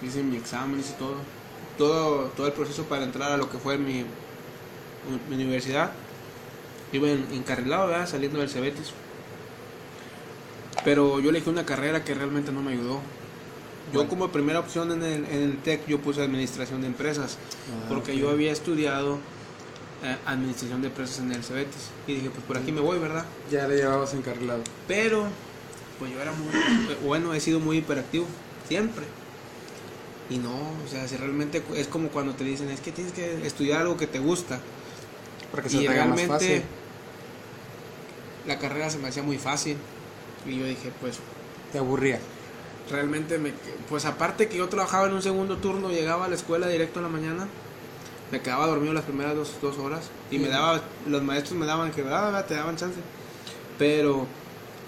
[0.02, 1.16] Hice mi examen, hice todo.
[1.78, 4.05] Todo, todo el proceso para entrar a lo que fue mi,
[5.29, 5.93] mi universidad.
[6.93, 8.09] Iba en, encarrilado, ¿verdad?
[8.09, 8.93] saliendo del Cebetis.
[10.85, 13.01] Pero yo elegí una carrera que realmente no me ayudó.
[13.93, 17.37] Yo como primera opción en el, en el TEC yo puse administración de empresas.
[17.69, 19.19] Ah, porque yo había estudiado
[20.03, 21.91] eh, administración de empresas en el Cebetis.
[22.07, 23.25] Y dije, pues por aquí me voy, ¿verdad?
[23.51, 24.62] Ya le llevabas encarrilado.
[24.88, 25.27] Pero,
[25.99, 26.49] pues yo era muy,
[27.05, 28.27] bueno, he sido muy hiperactivo,
[28.69, 29.05] siempre.
[30.29, 33.47] Y no, o sea, si realmente es como cuando te dicen, es que tienes que
[33.47, 34.61] estudiar algo que te gusta.
[35.53, 36.71] Para que se y te haga más realmente fácil.
[38.45, 39.79] la carrera se me hacía muy fácil.
[40.47, 41.21] Y yo dije, pues
[41.73, 42.21] Te aburría.
[42.91, 43.53] realmente me
[43.88, 47.05] pues aparte que yo trabajaba en un segundo turno llegaba a la escuela directo en
[47.05, 47.49] la mañana
[48.33, 51.93] me quedaba dormido las primeras dos, dos horas y me daba los maestros me daban
[51.93, 52.99] que ah, te daban chance
[53.79, 54.27] pero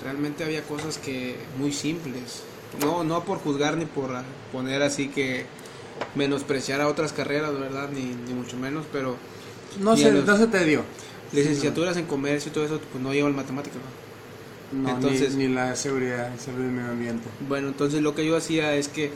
[0.03, 2.43] realmente había cosas que muy simples
[2.81, 4.11] no no por juzgar ni por
[4.53, 5.47] poner así que
[6.15, 7.89] menospreciar a otras carreras, ¿verdad?
[7.91, 9.17] Ni, ni mucho menos, pero
[9.81, 10.83] No, se, los- no se te dio.
[11.33, 13.77] licenciaturas en comercio y todo eso, pues no llevo el matemático,
[14.73, 14.83] ¿no?
[14.83, 17.29] No, Entonces- ni, ni la seguridad, salud y medio ambiente.
[17.49, 19.11] Bueno, entonces lo que yo hacía es que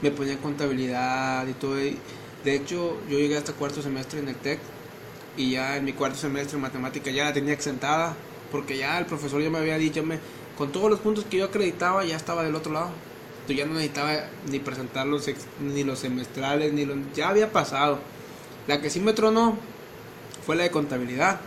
[0.00, 1.80] me ponía en contabilidad y todo.
[1.80, 1.98] y-
[2.44, 4.58] de hecho, yo llegué hasta cuarto semestre en el TEC
[5.36, 8.16] y ya en mi cuarto semestre en matemática ya la tenía exentada
[8.50, 10.18] porque ya el profesor ya me había dicho, me,
[10.58, 12.90] con todos los puntos que yo acreditaba ya estaba del otro lado.
[13.48, 14.12] Yo ya no necesitaba
[14.50, 18.00] ni presentar los ex- ni los semestrales, ni los, ya había pasado.
[18.66, 19.56] La que sí me tronó
[20.44, 21.40] fue la de contabilidad.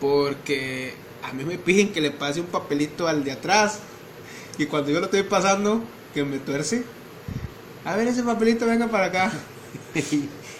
[0.00, 3.80] Porque a mí me piden que le pase un papelito al de atrás.
[4.58, 5.82] Y cuando yo lo estoy pasando,
[6.14, 6.84] que me tuerce.
[7.84, 9.32] A ver ese papelito, venga para acá.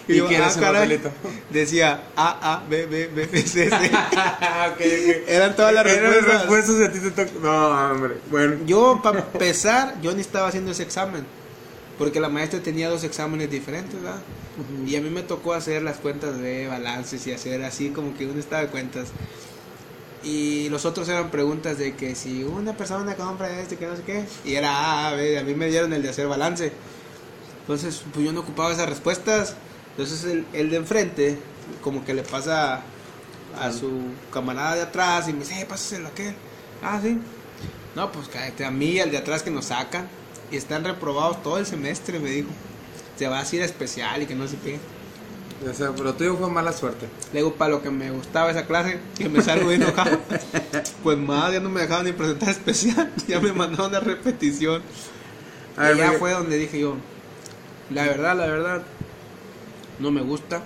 [0.07, 0.81] ¿Y yo, qué era "Ah, ese caray".
[0.97, 1.11] papelito?
[1.51, 3.91] Decía A, A, B, B, B, B, C, C.
[5.27, 6.39] Eran todas las Eran respuestas.
[6.41, 7.39] respuestas y a ti te tocó.
[7.39, 8.17] No, hombre.
[8.29, 8.57] Bueno.
[8.65, 11.25] Yo, para empezar, yo ni estaba haciendo ese examen.
[11.97, 14.21] Porque la maestra tenía dos exámenes diferentes, ¿verdad?
[14.85, 18.25] Y a mí me tocó hacer las cuentas de balances y hacer así como que
[18.25, 19.09] un estado de cuentas.
[20.23, 24.03] Y los otros eran preguntas de que si una persona compra este, que no sé
[24.03, 24.25] qué.
[24.45, 26.71] Y era A, B, a mí me dieron el de hacer balance.
[27.61, 29.55] Entonces, pues yo no ocupaba esas respuestas.
[29.91, 31.37] Entonces el, el de enfrente,
[31.81, 32.81] como que le pasa
[33.59, 33.89] a su
[34.31, 36.35] camarada de atrás y me dice, eh, pásaselo a aquel.
[36.81, 37.17] Ah, sí.
[37.95, 40.07] No, pues cállate, a mí al de atrás que nos sacan.
[40.51, 42.49] Y están reprobados todo el semestre, me dijo.
[43.17, 44.79] Se va a ir a especial y que no sé qué.
[45.69, 47.07] O sea, pero tuyo fue mala suerte.
[47.31, 50.19] Le digo, para lo que me gustaba esa clase, que me salgo bien enojado.
[51.03, 53.11] pues más, ya no me dejaban ni presentar especial.
[53.27, 54.81] Ya me mandaron a repetición.
[55.77, 56.97] A ver, y ya fue donde dije yo,
[57.91, 58.83] la verdad, la verdad,
[59.99, 60.61] no me gusta.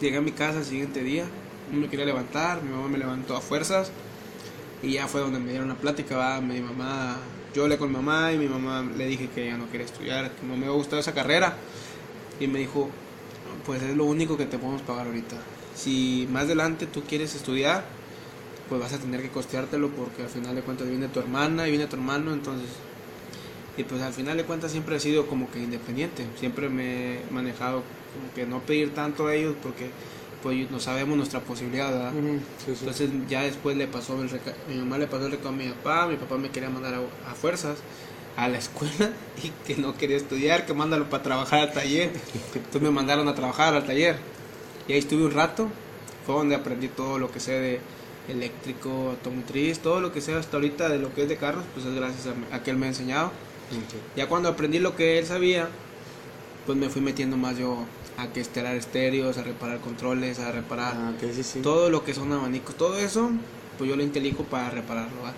[0.00, 1.26] Llegué a mi casa el siguiente día,
[1.70, 3.92] no me quería levantar, mi mamá me levantó a fuerzas.
[4.82, 7.18] Y ya fue donde me dieron la plática, va, mi mamá,
[7.54, 10.46] yo hablé con mamá y mi mamá le dije que ya no quería estudiar, que
[10.46, 11.56] no me gustado esa carrera.
[12.38, 12.88] Y me dijo,
[13.66, 15.36] pues es lo único que te podemos pagar ahorita.
[15.74, 17.84] Si más adelante tú quieres estudiar,
[18.68, 21.70] pues vas a tener que costeártelo porque al final de cuentas viene tu hermana y
[21.70, 22.68] viene tu hermano, entonces...
[23.76, 27.20] Y pues al final de cuentas siempre he sido como que independiente, siempre me he
[27.30, 27.82] manejado
[28.12, 29.90] como que no pedir tanto a ellos porque
[30.42, 32.14] pues no sabemos nuestra posibilidad, ¿verdad?
[32.14, 32.76] Ujú, sí, sí.
[32.80, 34.30] Entonces ya después le pasó el
[34.68, 37.30] mi mamá le pasó el recado a mi papá, mi papá me quería mandar a,
[37.30, 37.78] a fuerzas
[38.36, 39.10] a la escuela
[39.42, 42.10] y que no quería estudiar, que mándalo para trabajar al taller.
[42.54, 44.16] Entonces me mandaron a trabajar al taller
[44.88, 45.68] y ahí estuve un rato,
[46.26, 47.80] fue donde aprendí todo lo que sé de
[48.28, 51.86] eléctrico, automotriz, todo lo que sé hasta ahorita de lo que es de carros, pues
[51.86, 53.32] es gracias a, a que él me ha enseñado.
[54.16, 55.68] Ya cuando aprendí lo que él sabía,
[56.70, 57.78] pues me fui metiendo más yo
[58.16, 61.60] a que estelar estéreos, a reparar controles, a reparar Ah, ok, sí, sí.
[61.62, 63.28] todo lo que son abanicos, todo eso,
[63.76, 65.20] pues yo lo intelijo para repararlo.
[65.20, 65.32] ¿va?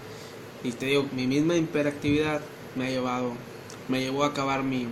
[0.62, 2.42] Y te digo, mi misma hiperactividad
[2.76, 3.32] me ha llevado,
[3.88, 4.88] me llevó a acabar mi.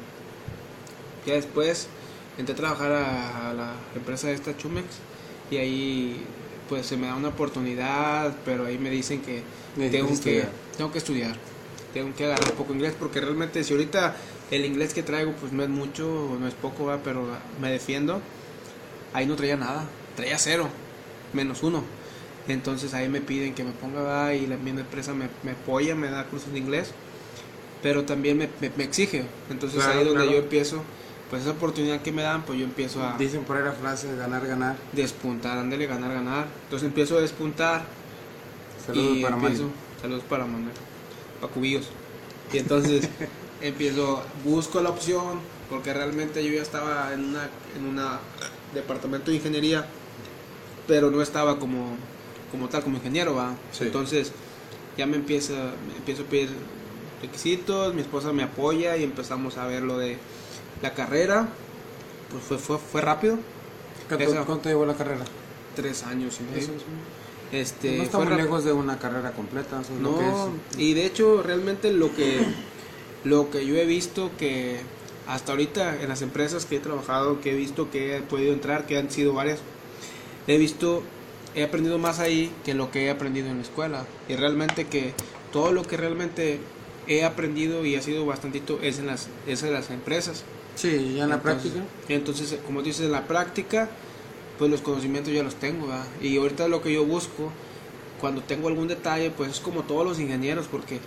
[1.26, 1.88] Ya después
[2.38, 4.86] entré a trabajar a, a la empresa esta Chumex
[5.50, 6.24] y ahí
[6.70, 9.42] pues se me da una oportunidad, pero ahí me dicen que
[9.90, 10.48] tengo que, estudiar.
[10.78, 11.36] tengo que estudiar,
[11.92, 14.16] tengo que agarrar un poco inglés porque realmente si ahorita
[14.50, 16.98] el inglés que traigo pues no es mucho, no es poco, ¿va?
[17.04, 17.26] pero
[17.60, 18.20] me defiendo.
[19.12, 19.84] Ahí no traía nada,
[20.16, 20.68] traía cero,
[21.32, 21.82] menos uno.
[22.48, 24.34] Entonces ahí me piden que me ponga ¿va?
[24.34, 26.92] y la misma empresa me, me apoya, me da cursos de inglés,
[27.82, 29.24] pero también me, me- me exige.
[29.50, 30.38] Entonces Claro, ahí es donde claro.
[30.38, 30.82] yo empiezo,
[31.28, 34.14] pues esa oportunidad que me dan, pues yo empiezo a Dicen por ahí la frase,
[34.16, 34.76] ganar, ganar.
[34.92, 36.46] despuntar, ándale, ganar, ganar.
[36.64, 37.82] Entonces empiezo a despuntar
[38.86, 39.74] Saludos y para empiezo, Mani.
[40.00, 40.74] saludos para Manuel,
[41.40, 41.88] para cubillos.
[42.52, 43.08] Y entonces
[43.60, 48.18] empiezo, busco la opción, porque realmente yo ya estaba en una, en una
[48.74, 49.86] departamento de ingeniería,
[50.86, 51.96] pero no estaba como,
[52.50, 53.54] como tal, como ingeniero, va.
[53.72, 53.84] Sí.
[53.84, 54.32] Entonces
[54.96, 55.52] ya me empieza,
[55.88, 56.50] me empiezo a pedir
[57.22, 60.18] requisitos, mi esposa me apoya y empezamos a ver lo de
[60.82, 61.48] la carrera.
[62.30, 63.38] Pues fue, fue, fue rápido,
[64.08, 65.24] ¿Cuánto, cuánto llevó la carrera?
[65.76, 66.68] tres años y medio.
[67.52, 69.80] Este, no rap- lejos de una carrera completa.
[69.80, 70.78] eso es lo que No, es.
[70.78, 72.40] y de hecho realmente lo que
[73.24, 74.78] lo que yo he visto que
[75.26, 78.86] hasta ahorita en las empresas que he trabajado, que he visto que he podido entrar,
[78.86, 79.60] que han sido varias,
[80.46, 81.02] he visto,
[81.54, 84.06] he aprendido más ahí que lo que he aprendido en la escuela.
[84.28, 85.12] Y realmente que
[85.52, 86.58] todo lo que realmente
[87.06, 90.44] he aprendido y ha sido bastantito es en las, es en las empresas.
[90.74, 91.84] Sí, ya en la Entonces- práctica.
[92.08, 93.88] Entonces, como dices, en la práctica,
[94.58, 96.06] pues los conocimientos ya los tengo, ¿verdad?
[96.22, 97.50] Y ahorita lo que yo busco,
[98.20, 101.00] cuando tengo algún detalle, pues es como todos los ingenieros, porque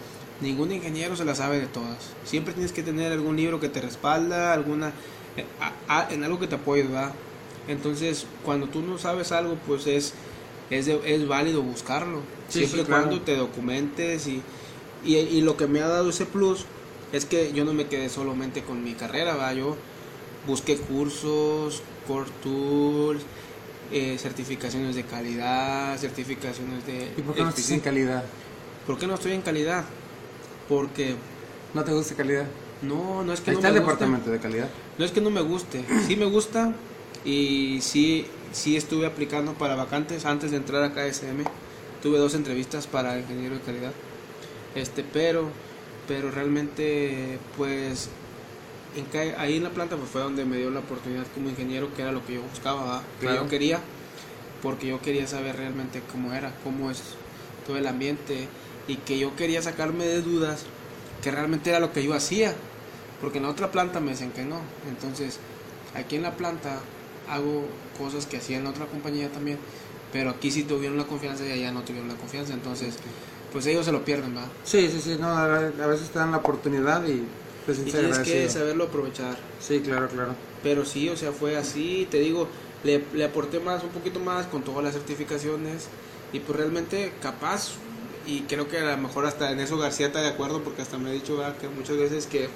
[0.44, 1.98] ningún ingeniero se la sabe de todas.
[2.26, 4.90] Siempre tienes que tener algún libro que te respalda, alguna,
[5.38, 7.14] eh, a- a- en algo que te apoye, ¿verdad?
[7.68, 10.14] Entonces, cuando tú no sabes algo, pues es,
[10.70, 12.20] es, de- es válido buscarlo.
[12.50, 13.04] Sí, siempre sí, y claro.
[13.06, 14.42] cuando te documentes y,
[15.06, 16.66] y, y lo que me ha dado ese plus
[17.14, 19.56] es que yo no me quedé solamente con mi carrera, ¿verdad?
[19.56, 19.78] Yo
[20.46, 23.22] busqué cursos, core tools,
[23.92, 27.14] eh, certificaciones de calidad, certificaciones de...
[27.18, 28.24] ¿Y por qué no estás en calidad?
[28.86, 29.86] ¿Por qué no estoy en calidad?
[30.70, 31.16] Porque
[31.74, 32.46] ¿No te gusta calidad?
[32.82, 33.94] no, no es que Ahí no está me el guste.
[33.96, 34.70] departamento de calidad.
[34.98, 36.74] No es que no me guste, sí me gusta
[37.26, 41.44] y sí, sí estuve aplicando para vacantes antes de entrar a KSM.
[42.02, 43.92] Tuve dos entrevistas para ingeniero de calidad.
[44.76, 45.50] Este, pero,
[46.08, 48.10] pero realmente, pues,
[48.96, 51.94] en K- ahí en la planta pues fue donde me dio la oportunidad como ingeniero,
[51.96, 53.44] que era lo que yo buscaba, que Claro.
[53.44, 53.80] yo quería,
[54.62, 57.02] porque yo quería saber realmente cómo era, cómo es
[57.66, 58.48] todo el ambiente
[58.88, 60.66] y que yo quería sacarme de dudas
[61.22, 62.54] que realmente era lo que yo hacía,
[63.22, 64.60] porque en la otra planta me dicen que no.
[64.90, 65.40] Entonces,
[65.96, 66.80] aquí en la planta
[67.30, 67.66] hago
[67.98, 69.58] cosas que hacía en la otra compañía también,
[70.12, 72.54] pero aquí sí tuvieron la confianza y allá no tuvieron la confianza.
[72.54, 72.96] Entonces,
[73.54, 74.50] pues ellos se lo pierden, ¿verdad?
[74.64, 77.24] Sí, sí, sí, no, a a veces te dan la oportunidad y
[77.66, 79.38] te Y tienes que saberlo aprovechar.
[79.60, 80.36] Sí, claro, claro.
[80.62, 82.50] Pero sí, o sea, fue así, te digo,
[82.84, 85.88] le, le aporté más, un poquito más con todas las certificaciones
[86.34, 87.76] y pues realmente capaz
[88.26, 90.98] y creo que a lo mejor hasta en eso García está de acuerdo porque hasta
[90.98, 91.58] me ha dicho ¿verdad?
[91.58, 92.48] que muchas veces que,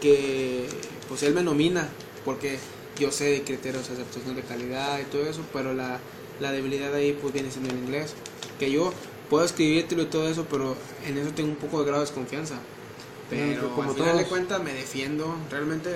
[0.00, 0.66] que
[1.08, 1.88] pues él me nomina
[2.24, 2.58] porque
[2.98, 5.98] yo sé de criterios de aceptación de calidad y todo eso, pero la,
[6.40, 8.14] la debilidad ahí pues viene siendo el inglés,
[8.58, 8.92] que yo
[9.30, 10.76] puedo escribírtelo y todo eso, pero
[11.06, 12.56] en eso tengo un poco de grado de desconfianza.
[13.30, 14.28] Pero Como al final de todos.
[14.28, 15.90] cuentas me defiendo, realmente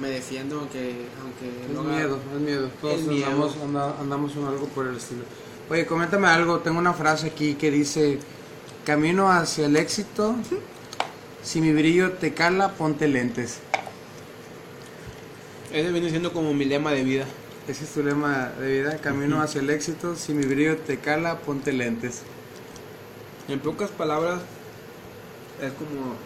[0.00, 2.70] me defiendo aunque aunque Es no miedo, es miedo.
[2.80, 3.26] Todos miedo.
[3.26, 5.22] andamos, anda- andamos en algo por el estilo.
[5.72, 6.58] Oye, coméntame algo.
[6.58, 8.18] Tengo una frase aquí que dice:
[8.84, 10.34] Camino hacia el éxito.
[11.42, 13.60] Si mi brillo te cala, ponte lentes.
[15.72, 17.24] Ese viene siendo como mi lema de vida.
[17.66, 18.98] Ese es tu lema de vida.
[18.98, 20.14] Camino hacia el éxito.
[20.14, 22.20] Si mi brillo te cala, ponte lentes.
[23.48, 24.42] En pocas palabras,
[25.62, 26.16] es como.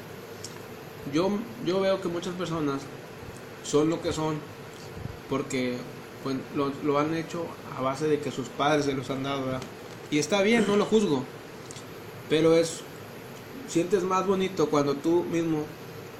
[1.14, 2.80] Yo, yo veo que muchas personas
[3.62, 4.40] son lo que son
[5.30, 5.76] porque
[6.24, 9.44] pues, lo, lo han hecho a base de que sus padres se los han dado,
[9.44, 9.60] ¿verdad?
[10.10, 11.24] Y está bien, no lo juzgo.
[12.28, 12.80] Pero es.
[13.68, 15.64] Sientes más bonito cuando tú mismo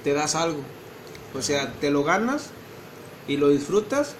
[0.02, 0.60] te das algo.
[1.34, 2.50] O sea, te lo ganas
[3.28, 4.14] y lo disfrutas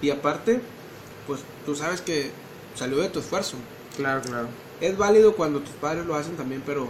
[0.00, 0.60] y aparte,
[1.26, 2.30] pues tú sabes que
[2.74, 3.56] salió de tu esfuerzo.
[3.96, 4.48] Claro, claro.
[4.80, 6.88] Es válido cuando tus padres lo hacen también, pero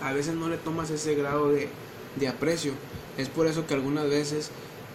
[0.00, 1.68] a veces no le tomas ese grado de,
[2.16, 2.72] de aprecio.
[3.16, 4.50] Es por eso que algunas veces,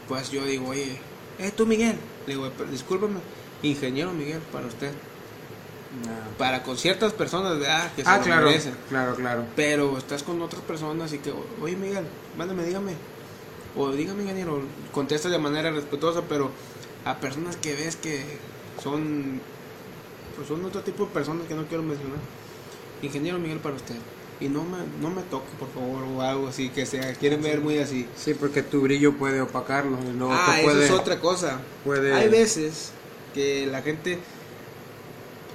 [0.08, 0.98] pues yo digo, oye,
[1.40, 3.20] eh, tú Miguel, le digo, "Pero discúlpame,
[3.64, 4.92] ingeniero Miguel, para usted.
[6.40, 7.92] Para con ciertas personas, ¿verdad?
[7.96, 8.74] Que se Ah, lo claro, merecen.
[8.90, 9.46] claro, claro.
[9.56, 12.06] Pero estás con otras personas y que, oye Miguel,
[12.38, 12.94] mándame, dígame.
[13.76, 14.62] O dígame, ingeniero,
[14.92, 16.50] contesta de manera respetuosa, pero
[17.06, 18.24] a personas que ves que
[18.84, 19.40] son,
[20.36, 22.18] pues son otro tipo de personas que no quiero mencionar.
[23.04, 23.96] Ingeniero Miguel para usted.
[24.40, 27.62] Y no me, no me toque, por favor, o algo así, que sea, quieren ver
[27.62, 28.08] muy así.
[28.18, 29.98] Sí, porque tu brillo puede opacarlo.
[30.18, 31.60] Luego ah, te puede, eso es otra cosa.
[31.86, 32.92] puede- Hay veces
[33.34, 34.20] que la gente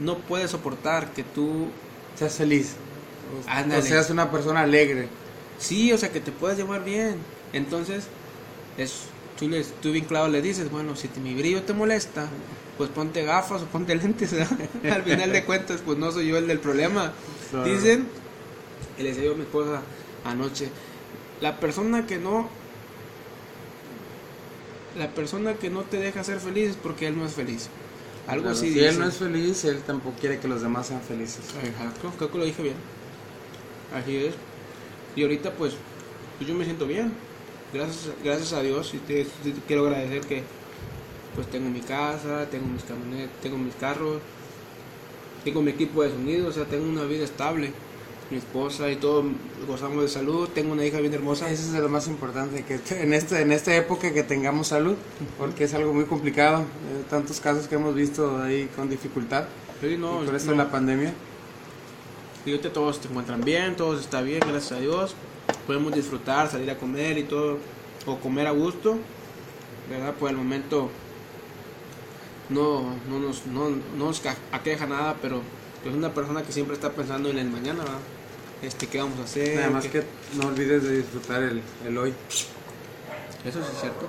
[0.01, 1.69] no puede soportar que tú
[2.17, 2.75] Seas feliz.
[3.47, 3.79] O-.
[3.79, 5.09] O seas una persona alegre.
[5.59, 7.17] Sí, o sea, que te puedes llevar bien.
[7.53, 8.05] Entonces,
[8.77, 9.03] es,
[9.39, 12.29] tú, le, tú bien claro le dices, bueno, si te- mi brillo te molesta,
[12.77, 14.33] pues ponte gafas o ponte lentes.
[14.33, 14.59] ¿verdad?
[14.93, 17.13] Al final de cuentas, pues no soy yo el del problema.
[17.51, 17.69] Claro.
[17.69, 18.07] Dicen,
[18.99, 19.83] y le decía yo a mi esposa
[20.25, 20.71] anoche,
[21.41, 22.49] la persona que no...
[24.97, 27.69] La persona que no te deja ser feliz es porque él no es feliz.
[28.27, 31.01] Algo Claro, así Si él no es feliz, él tampoco quiere que los demás sean
[31.01, 31.41] felices.
[31.63, 32.77] Exacto, creo que lo dije bien.
[33.95, 34.35] Así es.
[35.17, 35.75] Y ahorita pues,
[36.37, 37.13] pues yo me siento bien.
[37.73, 40.43] Gracias, gracias a Dios y te, te quiero agradecer que
[41.35, 44.21] pues tengo mi casa, tengo mis camionetas, tengo mis carros,
[45.45, 47.73] tengo mi equipo de sonido, o sea, tengo una vida estable.
[48.31, 49.25] Mi esposa y todo,
[49.67, 51.51] gozamos de salud, tengo una hija bien hermosa.
[51.51, 54.97] Eso es lo más importante, que en, este, en esta época que tengamos salud,
[55.39, 59.45] porque es algo muy complicado, eh, tantos casos que hemos visto ahí con dificultad,
[59.81, 60.57] Sí, no, y por eso no.
[60.57, 61.13] la pandemia.
[62.45, 65.15] Y ahorita todos se encuentran bien, todos está bien, gracias a Dios.
[65.67, 67.59] Podemos disfrutar, salir a comer y todo,
[68.07, 68.99] o comer a gusto.
[69.89, 70.15] ¿Verdad?
[70.15, 70.91] Por el momento
[72.49, 74.23] no, no nos, no, no nos
[74.53, 75.41] aqueja nada, pero
[75.85, 77.99] es una persona que siempre está pensando en el mañana, ¿verdad?
[78.63, 79.57] Este, ¿Qué vamos a hacer?
[79.57, 80.05] Nada más ¿Qué- que
[80.41, 82.13] no olvides de disfrutar el, el hoy.
[83.45, 84.09] Eso sí es cierto.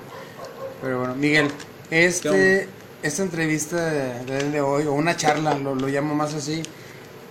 [0.81, 1.49] Pero bueno, Miguel,
[1.89, 2.67] ¿Qué este,
[3.03, 3.85] esta entrevista
[4.23, 6.63] de, de- hoy, o una charla, lo, lo llamo más así,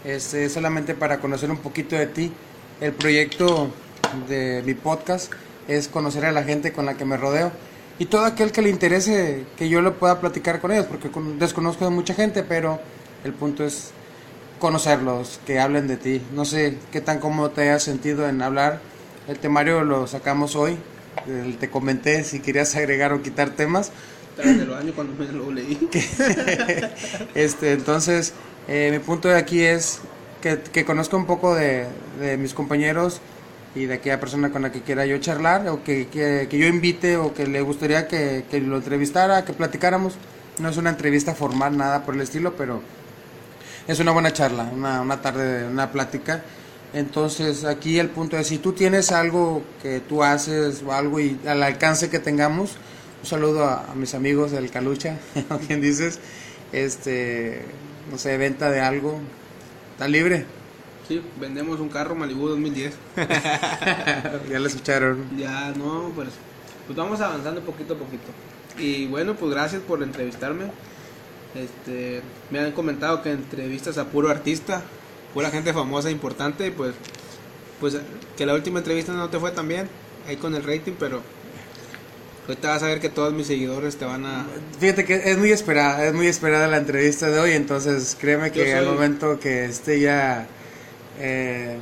[0.04, 2.32] este, es solamente para conocer un poquito de ti.
[2.80, 3.70] El proyecto
[4.28, 5.32] de mi podcast
[5.66, 7.50] es conocer a la gente con la que me rodeo
[7.98, 11.38] y todo aquel que le interese que yo le pueda platicar con ellos, porque con-
[11.40, 12.78] desconozco de mucha gente, pero
[13.24, 13.90] el punto es
[14.58, 16.22] conocerlos, que hablen de ti.
[16.34, 18.80] No sé qué tan cómodo te hayas sentido en hablar.
[19.28, 20.78] El temario lo sacamos hoy,
[21.60, 23.92] te comenté si querías agregar o quitar temas.
[24.36, 25.88] De los años cuando me lo leí.
[27.34, 28.34] este, entonces,
[28.68, 30.00] eh, mi punto de aquí es
[30.40, 31.86] que, que conozca un poco de,
[32.20, 33.20] de, mis compañeros
[33.74, 36.66] y de aquella persona con la que quiera yo charlar o que, que, que yo
[36.66, 40.14] invite o que le gustaría que, que, lo entrevistara, que platicáramos.
[40.60, 42.80] No es una entrevista formal, nada por el estilo, pero
[43.88, 46.44] es una buena charla, una, una tarde, una plática.
[46.92, 51.38] Entonces aquí el punto es, si tú tienes algo que tú haces o algo y
[51.46, 52.76] al alcance que tengamos,
[53.22, 55.16] un saludo a, a mis amigos del Calucha,
[55.66, 56.20] quien dices,
[56.72, 57.62] este,
[58.10, 59.18] no sé, venta de algo,
[59.92, 60.46] está libre.
[61.08, 62.94] Sí, vendemos un carro Malibu 2010.
[64.50, 65.24] ya lo escucharon.
[65.38, 66.28] Ya, no, pues,
[66.86, 68.26] pues vamos avanzando poquito a poquito.
[68.78, 70.66] Y bueno, pues gracias por entrevistarme.
[71.58, 74.82] Este, me han comentado que entrevistas a puro artista,
[75.34, 76.94] pura gente famosa, importante, pues,
[77.80, 77.96] pues
[78.36, 79.88] que la última entrevista no te fue tan bien,
[80.26, 81.20] ahí con el rating, pero
[82.46, 84.46] ahorita vas a ver que todos mis seguidores te van a...
[84.78, 88.62] Fíjate que es muy esperada, es muy esperada la entrevista de hoy, entonces créeme que
[88.62, 88.72] soy...
[88.72, 90.46] al momento que esté ya,
[91.18, 91.78] eh,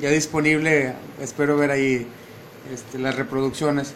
[0.00, 2.06] ya disponible, espero ver ahí
[2.72, 3.94] este, las reproducciones.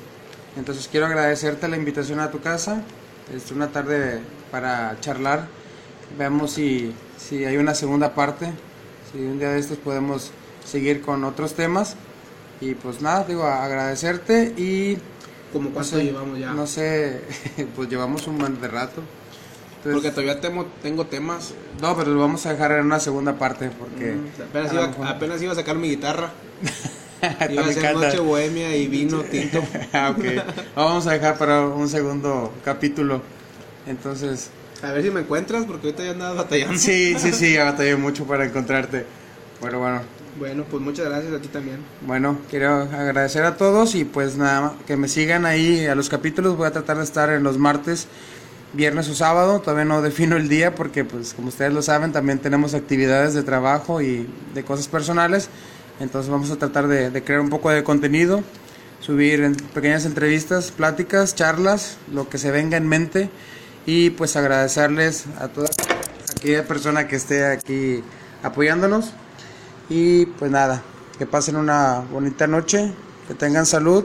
[0.57, 2.83] Entonces quiero agradecerte la invitación a tu casa,
[3.35, 4.20] es una tarde
[4.51, 5.49] para charlar,
[6.18, 8.53] veamos si, si hay una segunda parte,
[9.12, 10.30] si un día de estos podemos
[10.64, 11.97] seguir con otros temas.
[12.61, 14.99] Y pues nada, digo, agradecerte y...
[15.53, 16.53] ¿Cómo cuánto no sé, llevamos ya?
[16.53, 17.20] No sé,
[17.76, 19.03] pues llevamos un buen de rato.
[19.76, 21.55] Entonces, porque todavía tengo, tengo temas.
[21.80, 24.14] No, pero lo vamos a dejar en una segunda parte porque...
[24.14, 25.07] Mm, apenas, iba, mejor...
[25.07, 26.32] apenas iba a sacar mi guitarra.
[27.51, 29.62] iba a hacer noche bohemia y vino tinto.
[29.92, 30.24] ah, ok.
[30.74, 33.22] Vamos a dejar para un segundo capítulo.
[33.87, 34.51] Entonces...
[34.82, 36.78] A ver si me encuentras, porque ahorita ya andas batallando.
[36.78, 39.07] Sí, sí, sí, ya batallé mucho para encontrarte.
[39.61, 40.03] Pero bueno.
[40.39, 41.78] Bueno, pues muchas gracias a ti también.
[42.03, 46.59] Bueno, quiero agradecer a todos y pues nada, que me sigan ahí a los capítulos.
[46.59, 48.07] Voy a tratar de estar en los martes,
[48.74, 49.61] viernes o sábado.
[49.61, 53.43] Todavía no defino el día porque pues como ustedes lo saben, también tenemos actividades de
[53.45, 55.49] trabajo y de cosas personales.
[56.01, 58.43] Entonces vamos a tratar de, de crear un poco de contenido,
[59.01, 63.30] subir en pequeñas entrevistas, pláticas, charlas, lo que se venga en mente
[63.87, 65.68] y pues agradecerles a toda
[66.37, 68.03] aquella persona que esté aquí
[68.43, 69.12] apoyándonos.
[69.89, 70.82] Y pues nada,
[71.18, 72.93] que pasen una bonita noche,
[73.28, 74.05] que tengan salud,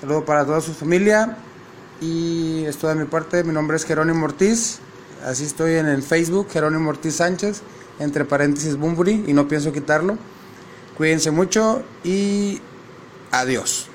[0.00, 1.36] saludo para toda su familia.
[2.00, 4.78] Y esto de mi parte, mi nombre es Jerónimo Ortiz,
[5.26, 7.62] así estoy en el Facebook, Jerónimo Ortiz Sánchez,
[7.98, 10.16] entre paréntesis Bumburi y no pienso quitarlo,
[10.96, 12.60] cuídense mucho y
[13.32, 13.88] adiós.